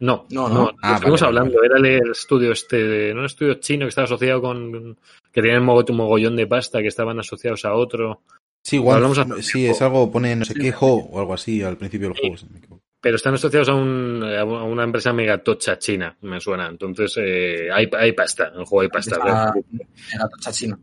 [0.00, 0.70] No, No, no, no.
[0.82, 4.06] Ah, estuvimos vale, vale, hablando, era el estudio este, no un estudio chino que estaba
[4.06, 4.98] asociado con,
[5.32, 8.22] que tenían un mogo- un mogollón de pasta, que estaban asociados a otro.
[8.62, 8.96] Sí, igual.
[8.96, 9.76] Hablamos hace Sí, tiempo.
[9.76, 12.36] es algo, pone no sé qué, Ho o algo así al principio del juego.
[12.36, 12.82] si no me equivoco.
[13.00, 16.66] pero están asociados a, un, a una empresa megatocha china, me suena.
[16.68, 19.52] Entonces, eh, hay, hay pasta, en el juego hay pasta.
[20.12, 20.78] Megatocha chino.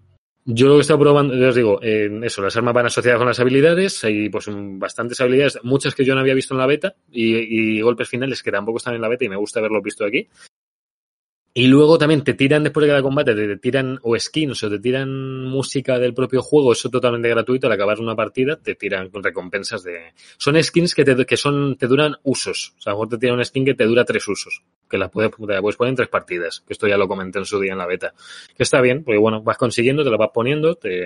[0.46, 4.04] Yo lo que estado probando, os digo, eso, las armas van asociadas con las habilidades,
[4.04, 7.82] hay pues bastantes habilidades, muchas que yo no había visto en la beta, y, y
[7.82, 10.28] golpes finales que tampoco están en la beta y me gusta haberlos visto aquí.
[11.54, 14.80] Y luego también te tiran después de cada combate, te, tiran o skins o te
[14.80, 19.84] tiran música del propio juego, eso totalmente gratuito, al acabar una partida te tiran recompensas
[19.84, 20.14] de...
[20.38, 23.18] Son skins que, te, que son, te duran usos, o sea, a lo mejor te
[23.18, 25.90] tiran una skin que te dura tres usos, que la puedes, te la puedes poner
[25.90, 28.14] en tres partidas, que esto ya lo comenté en su día en la beta.
[28.56, 31.06] Que está bien, porque bueno, vas consiguiendo, te lo vas poniendo, te,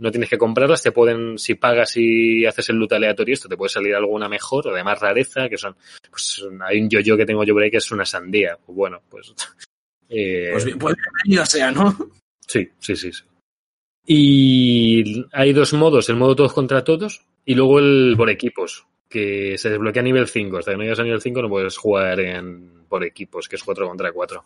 [0.00, 3.56] no tienes que comprarlas, te pueden, si pagas y haces el loot aleatorio, esto te
[3.56, 5.76] puede salir alguna mejor o de más rareza, que son,
[6.10, 9.00] pues hay un yo-yo que tengo yo por ahí que es una sandía, pues bueno,
[9.08, 9.34] pues,
[10.10, 11.96] eh, Pues bien, pues bienvenido sea, ¿no?
[12.46, 13.24] sí, sí, sí, sí.
[14.06, 19.56] Y hay dos modos, el modo todos contra todos y luego el por equipos, que
[19.58, 22.18] se desbloquea a nivel 5, hasta que no llegas a nivel 5 no puedes jugar
[22.20, 24.44] en, por equipos, que es 4 contra 4.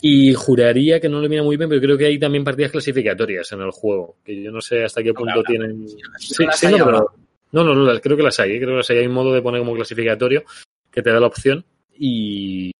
[0.00, 3.50] Y juraría que no lo mira muy bien, pero creo que hay también partidas clasificatorias
[3.52, 5.88] en el juego, que yo no sé hasta qué punto tienen...
[6.18, 7.12] Sí, sí, no, pero-
[7.52, 8.98] no, no, no, creo que las hay, creo que las hay.
[8.98, 10.42] Hay un modo de poner como clasificatorio
[10.90, 11.64] que te da la opción
[11.96, 12.72] y,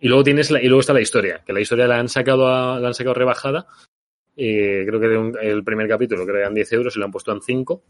[0.00, 2.48] y luego tienes la, y luego está la historia, que la historia la han sacado
[2.48, 3.66] a- la han sacado rebajada.
[4.36, 7.04] Eh, creo que de un- el primer capítulo creo que eran 10 euros y lo
[7.06, 7.82] han puesto en 5.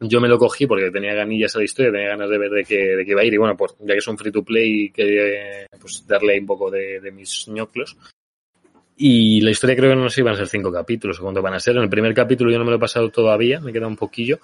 [0.00, 2.64] Yo me lo cogí porque tenía ganillas a la historia, tenía ganas de ver de
[2.64, 3.34] qué, de qué iba a ir.
[3.34, 6.70] Y bueno, pues ya que es un free to play, quería pues, darle un poco
[6.70, 7.96] de, de mis ñoclos.
[8.96, 11.40] Y la historia creo que no sé si van a ser cinco capítulos o cuánto
[11.42, 11.76] van a ser.
[11.76, 14.38] En el primer capítulo yo no me lo he pasado todavía, me queda un poquillo.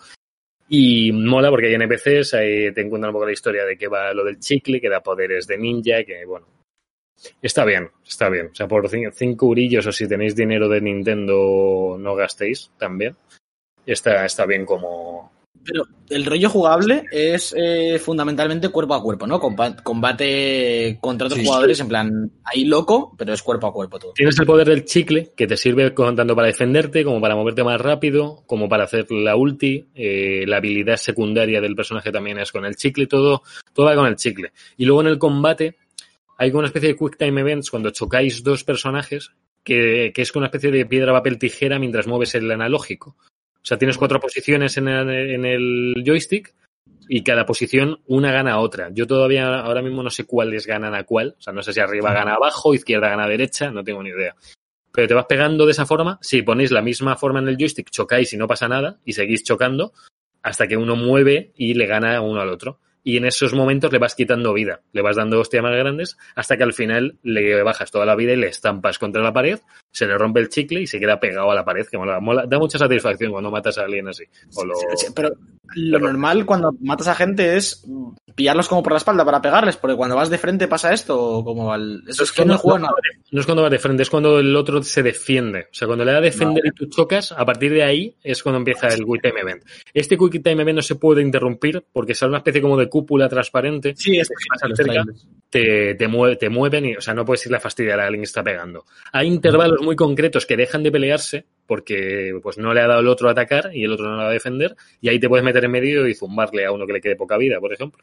[0.68, 4.12] Y mola porque hay NPCs, ahí te encuentran un poco la historia de que va
[4.12, 6.46] lo del chicle, que da poderes de ninja, que bueno.
[7.42, 8.48] Está bien, está bien.
[8.52, 13.16] O sea, por cin- cinco urillos o si tenéis dinero de Nintendo no gastéis también.
[13.84, 15.32] Está, está bien como...
[15.64, 19.40] Pero el rollo jugable es eh, fundamentalmente cuerpo a cuerpo, ¿no?
[19.40, 21.46] Combate contra otros Sí.
[21.46, 24.12] jugadores, en plan, ahí loco, pero es cuerpo a cuerpo todo.
[24.12, 27.80] Tienes el poder del chicle que te sirve tanto para defenderte como para moverte más
[27.80, 32.64] rápido, como para hacer la ulti, eh, la habilidad secundaria del personaje también es con
[32.64, 33.42] el chicle, todo,
[33.72, 34.52] todo va con el chicle.
[34.76, 35.76] Y luego en el combate
[36.36, 39.32] hay como una especie de quick time events cuando chocáis dos personajes
[39.64, 43.16] que, que es como una especie de piedra, papel, tijera mientras mueves el analógico.
[43.20, 46.54] O sea, tienes cuatro posiciones en el, en el joystick
[47.08, 48.90] y cada posición una gana a otra.
[48.92, 51.34] Yo todavía ahora mismo no sé cuáles ganan a cuál.
[51.38, 54.34] O sea, no sé si arriba gana abajo, izquierda gana derecha, no tengo ni idea.
[54.92, 56.18] Pero te vas pegando de esa forma.
[56.22, 59.42] Si ponéis la misma forma en el joystick, chocáis y no pasa nada y seguís
[59.42, 59.92] chocando
[60.42, 62.78] hasta que uno mueve y le gana uno al otro.
[63.08, 66.56] Y en esos momentos le vas quitando vida, le vas dando hostias más grandes hasta
[66.56, 69.60] que al final le bajas toda la vida y le estampas contra la pared,
[69.92, 72.46] se le rompe el chicle y se queda pegado a la pared, que mola, mola-
[72.46, 74.24] da mucha satisfacción cuando matas a alguien así.
[74.56, 75.30] O lo- Sí, Pero
[75.76, 77.84] lo normal cuando matas a gente es
[78.34, 81.72] pillarlos como por la espalda para pegarles, porque cuando vas de frente pasa esto, como
[81.72, 82.02] al...
[82.08, 82.86] Eso es que no juego.
[83.30, 85.60] No es cuando va de frente, es cuando el otro se defiende.
[85.70, 88.42] O sea, cuando le da a defender y tú chocas, a partir de ahí es
[88.42, 89.64] cuando empieza el Quick Time Event.
[89.94, 93.28] Este Quick Time Event no se puede interrumpir porque sale una especie como de cúpula
[93.28, 95.04] transparente, Sí, es más cerca,
[95.50, 98.22] te, te, mue- te mueven y, o sea, no puedes irle a fastidiar a alguien
[98.22, 98.84] que está pegando.
[99.12, 103.08] Hay intervalos muy concretos que dejan de pelearse porque pues no le ha dado el
[103.08, 105.44] otro a atacar y el otro no le va a defender y ahí te puedes
[105.44, 108.02] meter en medio y zumbarle a uno que le quede poca vida, por ejemplo.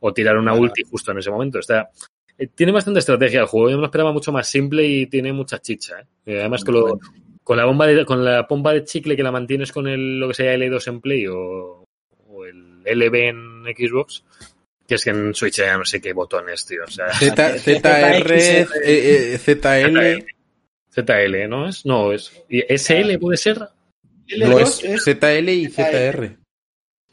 [0.00, 1.58] O tirar una ulti justo en ese momento.
[1.58, 1.90] Está,
[2.38, 3.68] eh, tiene bastante estrategia el juego.
[3.70, 6.00] Yo me lo esperaba mucho más simple y tiene mucha chicha.
[6.00, 6.04] ¿eh?
[6.26, 6.98] Eh, además, con, lo-
[7.44, 10.28] con la bomba de, con la pompa de chicle que la mantienes con el, lo
[10.28, 11.79] que sea L2 en Play o,
[12.84, 14.24] LB en Xbox,
[14.86, 16.84] que es que en Switch ya no sé qué botones, tío.
[16.84, 18.66] O sea, Z, ZR,
[19.38, 20.24] ZL,
[20.92, 21.86] ZL, ¿no es?
[21.86, 22.32] No, es.
[22.48, 23.60] ¿y ¿SL puede ser?
[24.38, 26.36] no es ZL y ZR.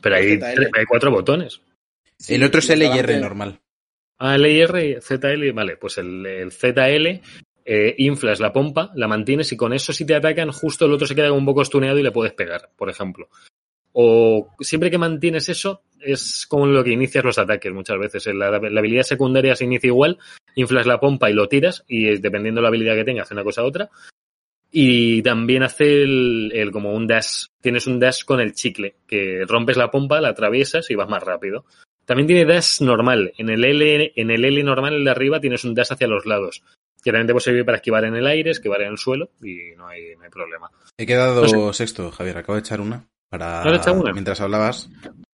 [0.01, 0.39] Pero hay,
[0.87, 1.61] cuatro botones.
[2.27, 3.59] El otro es L y R normal.
[4.19, 7.21] Ah, LR, ZL, vale, pues el, el ZL
[7.69, 11.05] eh, inflas la pompa, la mantienes y con eso si te atacan, justo el otro
[11.05, 13.29] se queda un poco estuneado y le puedes pegar, por ejemplo.
[13.99, 18.27] O siempre que mantienes eso, es como lo que inicias los ataques muchas veces.
[18.27, 20.19] La, la habilidad secundaria se inicia igual,
[20.53, 23.33] inflas la pompa y lo tiras, y es- dependiendo de la habilidad que tenga, hace
[23.33, 23.89] una cosa u otra.
[24.71, 27.45] Y también hace el, el como un dash.
[27.59, 31.23] Tienes un dash con el chicle, que rompes la pompa, la atraviesas y vas más
[31.23, 31.65] rápido.
[32.05, 33.33] También tiene dash normal.
[33.39, 36.27] En el L, en el L normal, el de arriba, tienes un dash hacia los
[36.27, 36.61] lados.
[37.03, 39.75] Que también te puede servir para esquivar en el aire, esquivar en el suelo y
[39.75, 40.69] no hay, no hay problema.
[40.99, 42.37] He quedado No sexto, Javier.
[42.37, 43.63] Acabo de echar una para
[44.13, 44.89] mientras hablabas.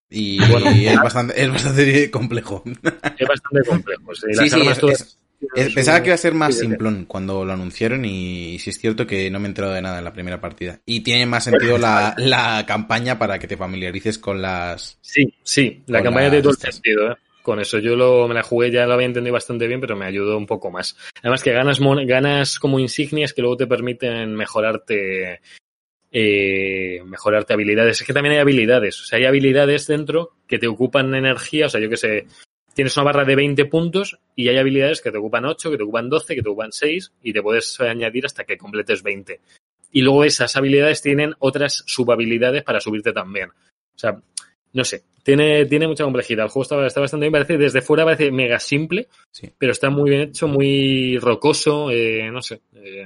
[0.09, 0.69] Y Bueno.
[0.69, 2.63] es bastante, es bastante complejo.
[2.65, 4.13] Es bastante complejo.
[4.15, 4.27] sí.
[4.33, 5.19] Sí, es- es-
[5.55, 9.05] es- pensaba que iba a ser más simplón cuando lo anunciaron y, sí es cierto
[9.05, 10.79] que no me he enterado de nada en la primera partida.
[10.85, 14.97] Y tiene más sentido la, la campaña para que te familiarices con las...
[15.01, 17.15] Sí, sí, la campaña tiene todo el sentido, ¿eh?
[17.41, 20.05] con eso yo lo, me la jugué, ya lo había entendido bastante bien, pero me
[20.05, 20.95] ayudó un poco más.
[21.21, 21.77] Además que ganas,
[22.07, 25.41] ganas como insignias que luego te permiten mejorarte
[26.13, 27.99] eh, mejorarte habilidades.
[27.99, 29.01] Es que también hay habilidades.
[29.01, 31.65] O sea, hay habilidades dentro que te ocupan energía.
[31.65, 32.27] O sea, yo que sé,
[32.75, 35.83] tienes una barra de 20 puntos y hay habilidades que te ocupan 8, que te
[35.83, 39.41] ocupan 12, que te ocupan 6 y te puedes añadir hasta que completes 20.
[39.91, 43.49] Y luego esas habilidades tienen otras subhabilidades para subirte también.
[43.49, 44.19] O sea,
[44.73, 46.45] no sé, tiene, tiene mucha complejidad.
[46.45, 47.31] El juego está, está bastante bien.
[47.33, 49.49] Parece, desde fuera parece mega simple, Sí.
[49.57, 52.61] pero está muy bien hecho, muy rocoso, eh, no sé.
[52.75, 53.05] eh,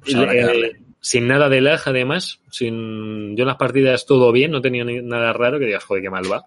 [0.00, 0.76] Pues eh.
[1.08, 2.40] Sin nada de lag, además.
[2.50, 6.02] Sin, yo en las partidas todo bien, no tenía ni- nada raro que digas, joder,
[6.02, 6.44] qué mal va.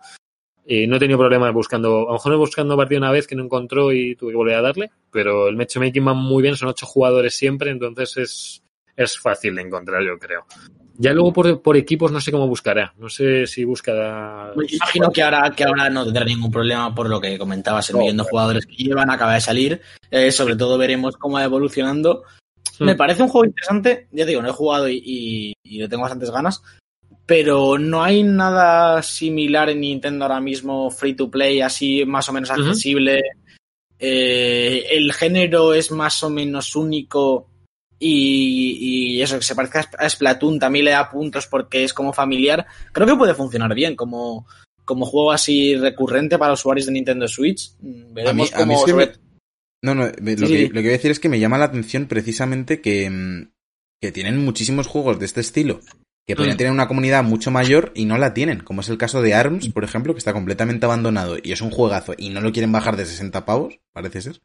[0.66, 3.36] Eh, no he tenido problemas buscando, a lo mejor he buscando partida una vez que
[3.36, 6.68] no encontró y tuve que volver a darle, pero el matchmaking va muy bien, son
[6.68, 8.64] ocho jugadores siempre, entonces es,
[8.98, 10.46] es fácil de encontrar, yo creo.
[10.98, 14.52] Ya luego por, por equipos no sé cómo buscará, no sé si buscará...
[14.58, 18.00] Me imagino que ahora, que ahora no tendrá ningún problema por lo que comentabas, No,
[18.04, 19.82] de jugadores que llevan, acaba de salir.
[20.12, 22.26] Eh, sobre todo veremos cómo va evolucionando.
[22.86, 25.88] Me parece un juego interesante, ya te digo, no he jugado y, y, y le
[25.90, 26.62] tengo bastantes ganas,
[27.26, 32.34] pero no hay nada similar en Nintendo ahora mismo, free to play, así más o
[32.34, 33.22] menos accesible.
[34.00, 37.48] Eh, el género es más o menos único
[38.00, 42.14] y, y eso, que se parezca a Splatoon también le da puntos porque es como
[42.14, 42.66] familiar.
[42.94, 44.48] Creo que puede funcionar bien como,
[44.86, 47.72] como juego así recurrente para usuarios de Nintendo Switch.
[47.82, 49.29] Mm, Veremos A mí- a mí cómo sí sobre- me-
[49.82, 50.68] No, no, lo, Sí, que, sí.
[50.68, 53.52] lo que voy a decir es que me llama la atención precisamente que, mm,
[54.02, 55.80] que tienen muchísimos juegos de este estilo
[56.28, 56.58] que podrían Mm.
[56.58, 59.70] tener una comunidad mucho mayor y no la tienen, como es el caso de ARMS,
[59.70, 62.98] por ejemplo, que está completamente abandonado y es un juegazo y no lo quieren bajar
[62.98, 64.42] de 60 pavos, parece ser.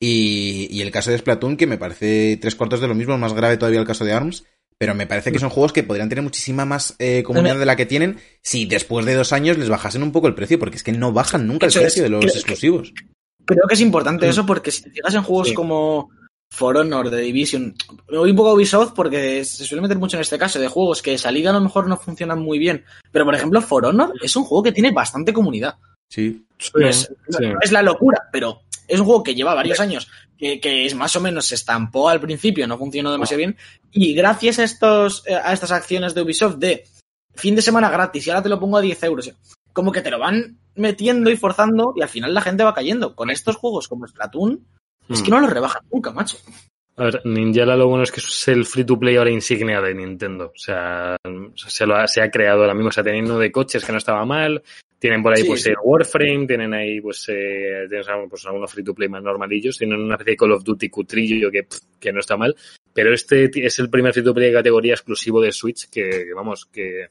[0.00, 3.32] Y, y el caso de Splatoon, que me parece tres cuartos de lo mismo, más
[3.32, 4.44] grave todavía el caso de ARMS,
[4.78, 7.74] pero me parece que son juegos que podrían tener muchísima más eh, comunidad de la
[7.74, 10.84] que tienen si después de dos años les bajasen un poco el precio, porque es
[10.84, 12.92] que no bajan nunca el precio de los exclusivos.
[13.48, 15.54] Creo que es importante eso porque si te fijas en juegos Sí.
[15.54, 16.10] como
[16.50, 17.74] For Honor, The Division,
[18.10, 20.68] me voy un poco a Ubisoft porque se suele meter mucho en este caso de
[20.68, 22.84] juegos que salida a lo mejor no funcionan muy bien.
[23.10, 25.76] Pero por ejemplo, For Honor es un juego que tiene bastante comunidad.
[26.10, 26.44] Sí,
[26.74, 27.46] No es, Sí.
[27.46, 30.94] no es la locura, pero es un juego que lleva varios años, que, que es
[30.94, 33.56] más o menos se estampó al principio, no funcionó demasiado bien.
[33.92, 36.84] Y gracias a estos, eh, a estas acciones de Ubisoft de
[37.34, 39.30] fin de semana gratis y ahora te lo pongo a 10 euros.
[39.74, 43.14] Como que te lo van metiendo y forzando y al final la gente va cayendo.
[43.14, 44.64] Con estos juegos como Splatoon,
[45.08, 45.34] es que Mm.
[45.34, 46.36] no los rebajan nunca, macho.
[46.96, 49.94] A ver, Ninjala lo bueno es que es el free to play ahora insignia de
[49.94, 50.46] Nintendo.
[50.46, 51.16] O sea,
[51.54, 52.88] se, lo ha, se ha creado ahora mismo.
[52.88, 54.62] O sea, teniendo de coches que no estaba mal.
[54.98, 55.70] Tienen por ahí, Sí, pues, sí.
[55.70, 56.48] el Warframe.
[56.48, 59.78] Tienen ahí, pues, eh, tienes pues, algunos free to play más normalillos.
[59.78, 62.56] Tienen una especie de Call of Duty cutrillo que, pff, que no está mal.
[62.92, 66.34] Pero este es el primer free to play de categoría exclusivo de Switch que, que,
[66.34, 67.10] vamos, que,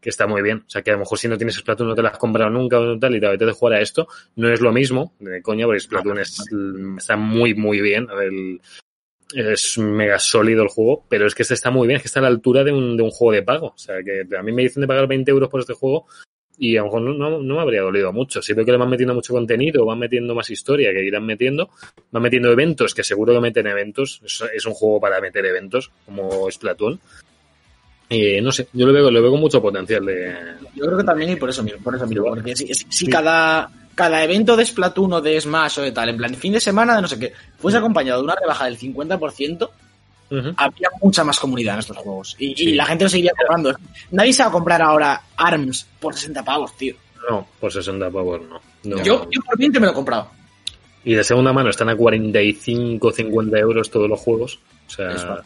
[0.00, 0.58] que está muy bien.
[0.66, 2.50] O sea, que a lo mejor si no tienes Splatoon no te la has comprado
[2.50, 5.66] nunca o tal y te apetece jugar a esto, no es lo mismo, de coña,
[5.66, 6.42] porque Splatoon es,
[6.96, 8.08] está muy, muy bien.
[9.32, 12.20] Es mega sólido el juego, pero es que este está muy bien, es que está
[12.20, 13.68] a la altura de un, de un juego de pago.
[13.68, 16.06] O sea, que a mí me dicen de pagar 20 euros por este juego
[16.58, 18.42] y a lo mejor no, no, no me habría dolido mucho.
[18.42, 21.70] Si veo que le van metiendo mucho contenido, van metiendo más historia, que irán metiendo,
[22.10, 24.20] van metiendo eventos, que seguro que meten eventos.
[24.24, 27.00] Es, es un juego para meter eventos, como Splatoon.
[28.12, 30.34] Eh, no sé, yo lo veo, lo veo con mucho potencial de...
[30.74, 33.04] Yo creo que también y por eso mismo, por eso mismo, porque si, si- si
[33.04, 33.06] Sí.
[33.06, 36.60] cada, cada evento de Splatoon o de Smash o de tal, en plan fin de
[36.60, 39.70] semana de no sé qué, fuese acompañado de una rebaja del 50%,
[40.32, 40.52] Ujú.
[40.56, 42.34] habría mucha más comunidad en estos juegos.
[42.38, 43.74] Y, la gente lo seguiría comprando.
[44.10, 46.94] Nadie se va a comprar ahora ARMS por 60 pavos, tío.
[47.28, 48.60] No, por 60 pavos no.
[48.84, 49.02] No.
[49.04, 50.30] Yo, yo por 20 me lo he comprado.
[51.04, 54.58] Y de segunda mano están a 45, 50 euros todos los juegos.
[54.88, 55.42] O sea,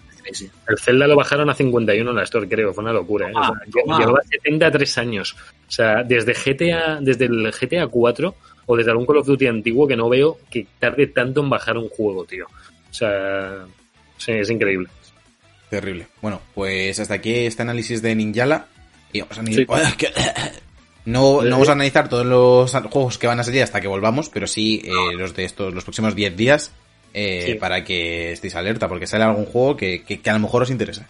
[0.68, 2.72] El Zelda lo bajaron a 51 en la Store, creo.
[2.72, 3.28] Fue una locura.
[3.28, 3.32] ¿eh?
[3.34, 3.52] O sea,
[3.90, 5.36] Ah, llevaba 73 años.
[5.68, 8.34] O sea, desde GTA, desde el GTA 4
[8.66, 11.76] o desde algún Call of Duty antiguo que no veo que tarde tanto en bajar
[11.76, 12.46] un juego, tío.
[12.46, 13.64] O sea,
[14.16, 14.88] sí, es increíble.
[15.68, 16.06] terrible.
[16.22, 18.66] Bueno, pues hasta aquí este análisis de Ninjala.
[19.12, 19.66] Y vamos a Sí.
[21.06, 24.30] No, no vamos a analizar todos los juegos que van a salir hasta que volvamos,
[24.30, 26.72] pero sí eh, los de estos, los próximos 10 días,
[27.14, 27.54] eh, Sí.
[27.54, 30.70] para que estéis alerta, porque sale algún juego que, que- que a lo mejor os
[30.70, 31.06] interesa.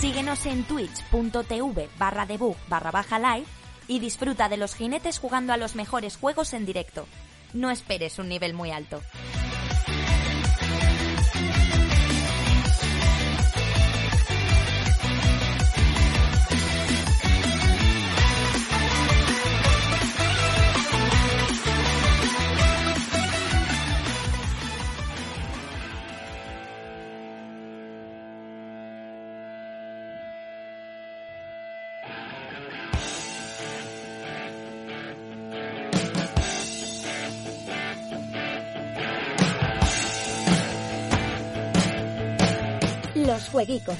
[0.00, 3.46] Síguenos en twitch.tv barra debug barra baja live
[3.88, 7.06] y disfruta de los jinetes jugando a los mejores juegos en directo.
[7.52, 9.00] No esperes un nivel muy alto.
[43.58, 43.96] Jueguicos.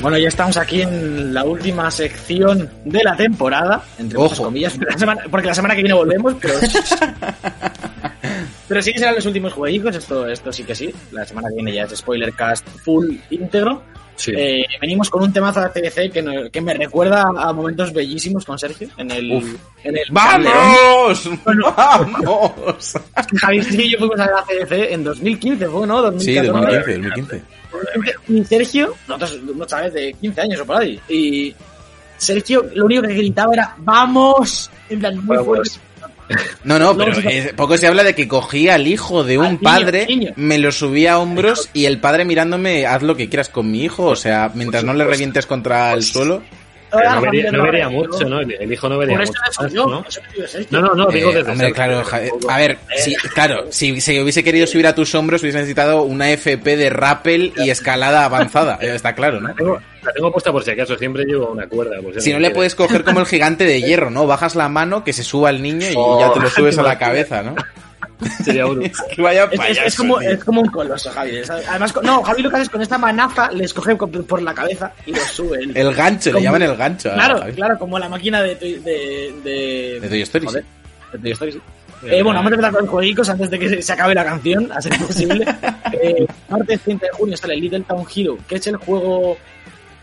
[0.00, 4.48] Bueno, ya estamos aquí en la última sección de la temporada, entre muchas Ojo.
[4.48, 6.54] comillas, la semana- porque la semana que viene volvemos, pero...
[8.68, 10.92] pero sí que serán los últimos jueguicos, esto, esto sí que sí.
[11.12, 13.82] La semana que viene ya es spoiler cast full íntegro.
[14.16, 14.32] Sí.
[14.34, 18.46] Eh, venimos con un temazo de TDC que, no- que me recuerda a momentos bellísimos
[18.46, 19.30] con Sergio en el...
[19.30, 19.54] Uf.
[19.84, 20.04] En el.
[20.10, 21.28] ¡Vamos!
[21.76, 22.94] ¡Vamos!
[23.40, 26.18] Javi y yo fuimos a la CDC en 2015, fue, ¿no?
[26.18, 26.92] Sí, 2014.
[26.98, 27.42] 2015,
[27.72, 28.32] 2015.
[28.32, 30.98] Y Sergio, nosotros, no sabes, de 15 años o por ahí.
[31.10, 31.54] Y
[32.16, 34.70] Sergio lo único que gritaba era ¡Vamos!
[34.88, 35.70] En plan, muy fuerte.
[36.64, 39.60] No, no, pero eh, poco se habla de que cogía al hijo de un niño,
[39.62, 40.32] padre, niño.
[40.36, 43.84] me lo subía a hombros y el padre mirándome, haz lo que quieras con mi
[43.84, 46.42] hijo, o sea, mientras no le revientes contra el suelo.
[46.90, 48.40] Pero Ah, no vería, no mucho, ¿no?
[48.40, 49.32] El, hijo no vería mucho.
[49.40, 50.04] más, subió, ¿no?
[50.70, 52.02] No, no, no, digo Eh, desde hombre, claro,
[52.48, 56.30] a ver, si, claro, si se hubiese querido subir a tus hombros hubiese necesitado una
[56.30, 59.54] FP de rappel y escalada avanzada, eh, está claro, ¿no?
[60.06, 62.00] La tengo, puesta por si acaso, siempre llevo una cuerda.
[62.00, 64.26] por Si no le puedes coger como el gigante de hierro, ¿no?
[64.26, 66.82] Bajas la mano, que se suba al niño y Oh, ya te lo subes a
[66.82, 67.54] la cabeza, ¿no?
[68.44, 71.40] Sería un- Es que vaya Es, es- payaso, es como, es como un coloso, Javi.
[71.68, 74.54] Además, no, Javi lo que hace es con esta manaza les coge con- por la
[74.54, 75.58] cabeza y los sube.
[75.58, 75.72] él.
[75.76, 77.10] El gancho, le llaman el gancho.
[77.12, 77.52] Claro, Javi.
[77.52, 80.64] claro, como la máquina de, Toy- de, de, De Toy Story, Joder,
[81.12, 81.60] de Toy Story, sí.
[82.04, 84.70] Eh, bueno, vamos a empezar con jueguicos antes de que se- se acabe la canción,
[84.70, 85.44] a ser posible.
[85.92, 89.36] eh, martes 30 de junio sale Little Town Hero, que es el juego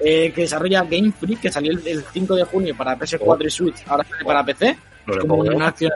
[0.03, 3.49] eh, que desarrolla Game Freak, que salió el, el 5 de junio para PS4 y
[3.49, 4.77] Switch, ahora sale para PC.
[5.05, 5.91] Lo de como una acción.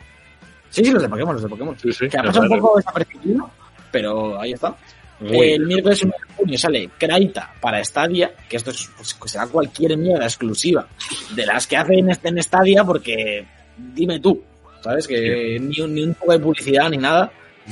[0.69, 1.77] Sí, sí, los de Pokémon, los de Pokémon.
[1.79, 2.09] Sí, sí.
[2.09, 3.49] Que ha pasado un poco desapercibido,
[3.91, 4.75] pero ahí está.
[5.19, 9.47] muy el miércoles 1 de junio sale Kraita para Stadia, que esto es, pues, será
[9.47, 10.87] cualquier mierda exclusiva
[11.35, 13.45] de las que hacen este en Stadia, porque
[13.77, 14.43] dime tú,
[14.81, 15.07] ¿sabes?
[15.07, 17.31] Que ni, un- ni un poco de publicidad ni nada.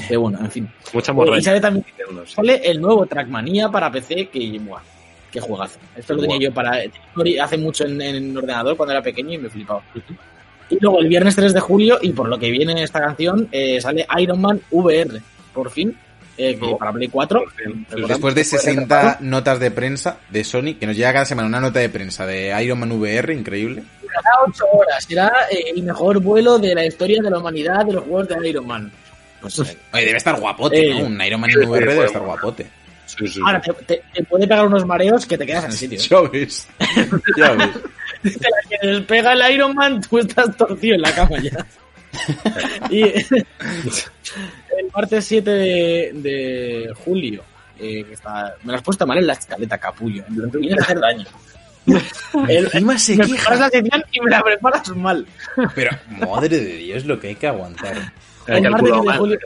[0.10, 0.70] Que bueno, en fin.
[0.94, 1.86] Mucha Eh, y sale también
[2.26, 4.82] sale el nuevo Trackmania para PC, que, buah,
[5.36, 5.78] qué juegazo.
[5.96, 6.80] Esto lo tenía yo para
[7.42, 9.82] hace mucho en, en ordenador cuando era pequeño y me flipaba.
[10.70, 13.48] Y luego el viernes 3 de julio, y por lo que viene en esta canción,
[13.52, 15.22] eh, sale Iron Man VR,
[15.54, 15.96] por fin,
[16.38, 16.78] eh, que Oh.
[16.78, 17.44] para Play 4.
[17.56, 19.26] Recordamos Después de que fue 60 retrasado.
[19.26, 22.52] notas de prensa de Sony, que nos llega cada semana una nota de prensa de
[22.64, 23.84] Iron Man VR, increíble.
[24.02, 27.94] Durará 8 horas, será eh, el mejor vuelo de la historia de la humanidad de
[27.94, 28.92] los juegos de Iron Man.
[29.42, 31.06] Pues, eh, Oye, debe estar guapote, Eh, ¿no?
[31.06, 32.66] Un Iron Man VR debe estar guapote.
[33.06, 33.40] Sí, sí.
[33.46, 36.00] ahora, te, te- te puede pegar unos mareos que te quedas en el sitio.
[36.00, 36.08] ¿eh?
[36.10, 36.68] Ya ves.
[37.38, 37.70] Ya ves.
[38.24, 41.66] De la que despega el Iron Man, tú estás torcido en la cama ya.
[42.90, 47.44] y el martes 7 de, de julio,
[47.80, 50.24] eh, que está, me lo has puesto mal en la escaleta, capullo.
[50.30, 51.26] Me vienes a hacer daño.
[52.48, 53.36] El- Encima se me queja.
[53.36, 55.26] preparas la sección y me la preparas mal.
[55.76, 58.12] Pero, madre de Dios, lo que hay que aguantar.
[58.48, 59.40] El martes de julio-.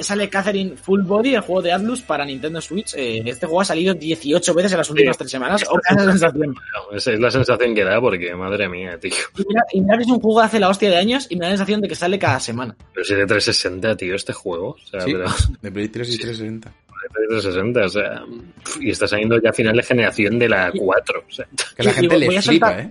[0.00, 2.94] Sale- Catherine Full Body, el juego de Atlus para Nintendo Switch.
[2.96, 5.18] Eh, este juego ha salido 18 veces en las últimas Sí.
[5.18, 5.64] tres semanas.
[5.70, 6.48] O esa sensación.
[6.90, 9.12] No, Esa es la sensación que da, porque madre mía, tío.
[9.38, 11.44] Y mira, y mira que es un juego hace la hostia de años y me
[11.46, 12.74] da la sensación de que sale cada semana.
[12.92, 14.70] Pero si de 360, tío, este juego.
[14.70, 15.26] O sea, Sí, pero
[15.62, 16.68] de Play 3 y 360.
[16.70, 18.22] de 360, o sea.
[18.80, 21.24] Y está saliendo ya a final de generación de la 4.
[21.28, 21.46] O sea,
[21.76, 22.90] Que la Y- y gente le flipa, ¿eh?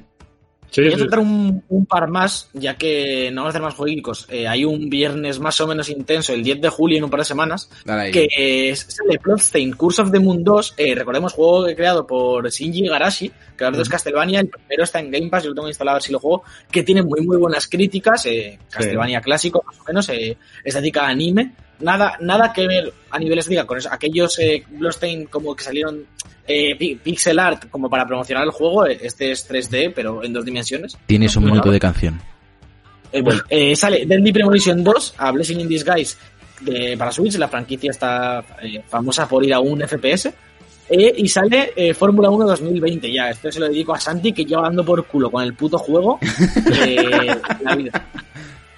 [0.75, 0.99] Sí, Voy a sí.
[0.99, 4.27] soltar un, un par más, ya que no vamos a hacer más jueguicos.
[4.29, 7.21] Eh, hay un viernes más o menos intenso, el 10 de julio, en un par
[7.21, 7.69] de semanas,
[8.11, 10.73] que eh, sale Bloodstain Curse of the Moon 2.
[10.77, 14.39] eh, recordemos, juego creado por Shinji Igarashi, creador de Castlevania.
[14.41, 16.43] El primero está en Game Pass, yo lo tengo instalado a ver si lo juego,
[16.69, 18.25] que tiene muy, muy buenas críticas.
[18.25, 21.53] eh, Castlevania clásico, más o menos, eh, estética anime.
[21.79, 23.89] Nada, nada que ver a nivel estética con eso.
[23.91, 24.63] aquellos eh,
[25.29, 26.05] como que salieron
[26.47, 28.85] eh, pi- pixel art como para promocionar el juego.
[28.87, 30.97] eh, Este es 3D, pero en dos dimensiones.
[31.05, 32.21] Tienes un minuto de canción.
[33.11, 36.17] Eh, bueno, eh, sale Deadly Premonition 2 a Blessing in Disguise
[36.61, 37.35] de, para Switch.
[37.35, 40.33] La franquicia está eh, famosa por ir a un FPS.
[40.87, 43.29] Eh, y sale eh, Fórmula 1 2020 ya.
[43.31, 46.19] Esto se lo dedico a Santi que lleva dando por culo con el puto juego
[46.73, 48.05] eh, la vida.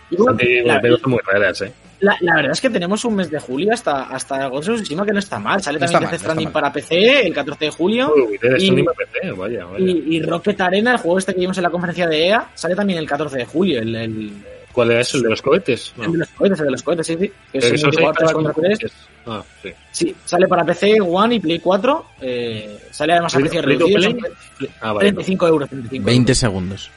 [0.10, 1.72] Y bueno, Santi, la, muy raras, ¿eh?
[2.00, 5.06] La- la verdad es que tenemos un mes de julio hasta, hasta Ghost of Tsushima
[5.06, 5.62] que no está mal.
[5.62, 6.54] Sale No también Death no Stranding mal.
[6.54, 8.14] para PC el 14 de julio.
[8.16, 8.38] Uy, y-
[8.84, 9.80] PC, vaya, vaya.
[9.86, 12.76] Y, y Rocket Arena, el juego este que vimos en la conferencia de EA, sale
[12.76, 13.80] también el 14 de julio.
[13.82, 14.32] El, el,
[14.72, 15.18] ¿Cuál era eso?
[15.18, 15.92] ¿El de los cohetes?
[15.98, 16.04] No.
[16.04, 17.32] el de los cohetes, el de los cohetes, sí, sí.
[17.52, 18.80] Que es acaba contra con tres.
[18.80, 18.94] cohetes.
[19.26, 19.70] Ah, sí.
[19.92, 22.06] Sí, sale para PC, One y Play 4.
[22.22, 23.98] eh, sale además a precio reducido.
[24.00, 24.12] play?
[24.14, 25.08] son Ah, vale.
[25.12, 25.68] 35 euros.
[25.70, 26.92] 35 20 segundos.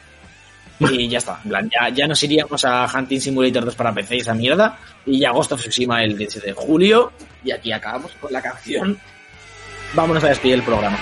[0.91, 1.41] Y ya está.
[1.45, 4.79] En plan, ya, ya nos iríamos a Hunting Simulator 2 para PC y esa mierda.
[5.07, 7.13] Y ya Ghost of Tsushima el 17 de julio.
[7.45, 8.99] Y aquí acabamos con la canción.
[9.95, 10.99] Vámonos a despedir el programa.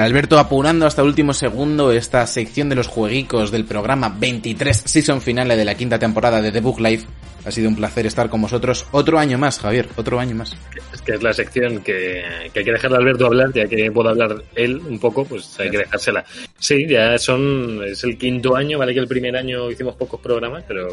[0.00, 5.20] Alberto apurando hasta el último segundo esta sección de los jueguicos del programa 23 season
[5.20, 7.06] finale de la quinta temporada de The Book Life.
[7.44, 10.56] Ha sido un placer estar con vosotros otro año más, Javier, otro año más.
[10.92, 13.92] Es que es la sección que, que hay que dejarle a Alberto hablar, ya que
[13.92, 16.24] puedo hablar él un poco, pues hay que dejársela.
[16.58, 20.64] Sí, ya son, es el quinto año, vale que el primer año hicimos pocos programas,
[20.66, 20.88] pero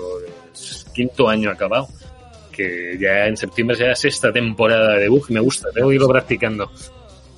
[0.54, 1.88] es quinto año acabado.
[2.52, 6.10] Que ya en septiembre será sexta temporada de Bug y me gusta, tengo que irlo
[6.10, 6.70] practicando.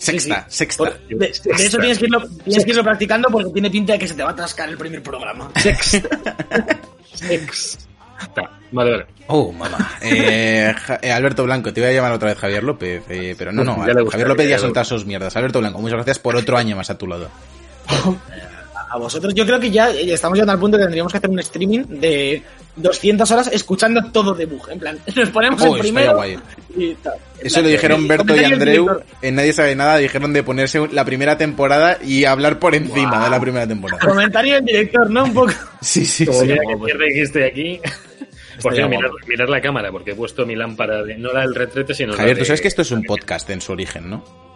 [0.03, 0.83] Sexta, sexta.
[1.07, 4.07] De, de eso tienes que, irlo, tienes que irlo practicando porque tiene pinta de que
[4.07, 5.49] se te va a atascar el primer programa.
[5.55, 6.09] Sexta.
[8.71, 9.05] Vale, vale.
[9.27, 9.91] Oh, mamá.
[10.01, 13.63] Eh, eh, Alberto Blanco, te voy a llamar otra vez Javier López, eh, pero no,
[13.63, 15.35] no, Javier López ya ya todas sus mierdas.
[15.35, 17.29] Alberto Blanco, muchas gracias por otro año más a tu lado.
[18.93, 21.29] A vosotros, yo creo que ya eh, estamos llegando al punto que tendríamos que hacer
[21.29, 22.43] un streaming de
[22.75, 24.69] 200 horas escuchando todo de bug.
[24.69, 26.37] En plan, nos ponemos Oh, el primero guay.
[26.77, 27.13] y tal.
[27.39, 30.79] En Eso lo dijeron eh, Berto y Andreu en Nadie Sabe Nada, dijeron de ponerse
[30.91, 33.99] la primera temporada y hablar por encima de la primera temporada.
[34.05, 35.23] Comentario del director, ¿no?
[35.23, 35.51] Un poco.
[35.81, 36.45] Sí, sí, Como sí.
[36.47, 37.79] mira que pierde que esté aquí.
[38.61, 38.95] Por cierto,
[39.27, 42.35] mirar, la cámara, porque he puesto mi lámpara, de, no la del retrete, sino Javier,
[42.35, 44.52] la tú de- sabes que esto es un podcast en su origen, ¿no?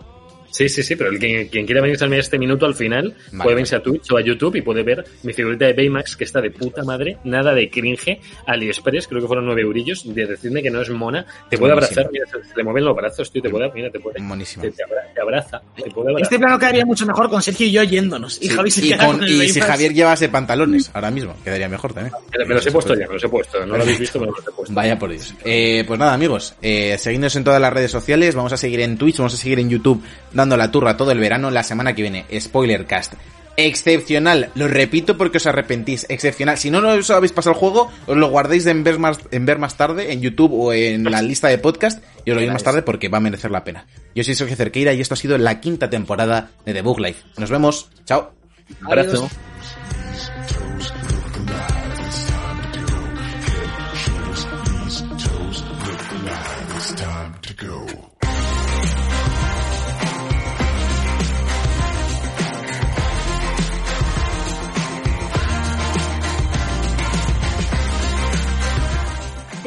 [0.58, 3.14] Sí, sí, sí, pero el que, quien quiera venirse a mí este minuto al final
[3.32, 6.18] Vale, puede venirse a Twitch o a YouTube y puede ver mi figurita de Baymax
[6.18, 10.26] que está de puta madre, nada de cringe, AliExpress, creo que fueron nueve eurillos, de
[10.26, 13.32] decirme que no es mona, te Es puede abrazar, mira, se, le mueven los brazos,
[13.32, 14.64] tío, te puede, mira, te puede, Monísima.
[14.64, 16.22] te, te abra- te abraza, te puede abrazar.
[16.24, 18.38] Este plano quedaría mucho mejor con Sergio y yo yéndonos.
[18.42, 19.60] Y Sí, Javi se y con- con y si.
[19.62, 22.16] Javier llevase pantalones ahora mismo, quedaría mejor también.
[22.38, 24.32] Me, me los he puesto ya, me los he puesto, no lo habéis visto, pero
[24.32, 24.74] me los he puesto.
[24.74, 25.36] Vaya por Dios.
[25.44, 28.98] Eh, pues nada, amigos, eh, seguidnos en todas las redes sociales, vamos a seguir en
[28.98, 30.02] Twitch, vamos a seguir en YouTube
[30.34, 31.52] dando la turra todo el verano.
[31.52, 33.14] La semana que viene, Spoilercast.
[33.60, 36.06] Excepcional, lo repito porque os arrepentís.
[36.10, 36.60] Excepcional.
[36.60, 39.58] Si no os habéis pasado el juego, os lo guardéis en ver más, en ver
[39.58, 42.64] más tarde en YouTube o en la lista de podcast y os lo veis más
[42.64, 43.88] tarde porque va a merecer la pena.
[44.14, 47.24] Yo soy Sergio Cerqueira y esto ha sido la quinta temporada de The Book Life.
[47.38, 47.90] Nos vemos.
[48.06, 48.32] Chao.
[48.84, 49.28] Abrazo.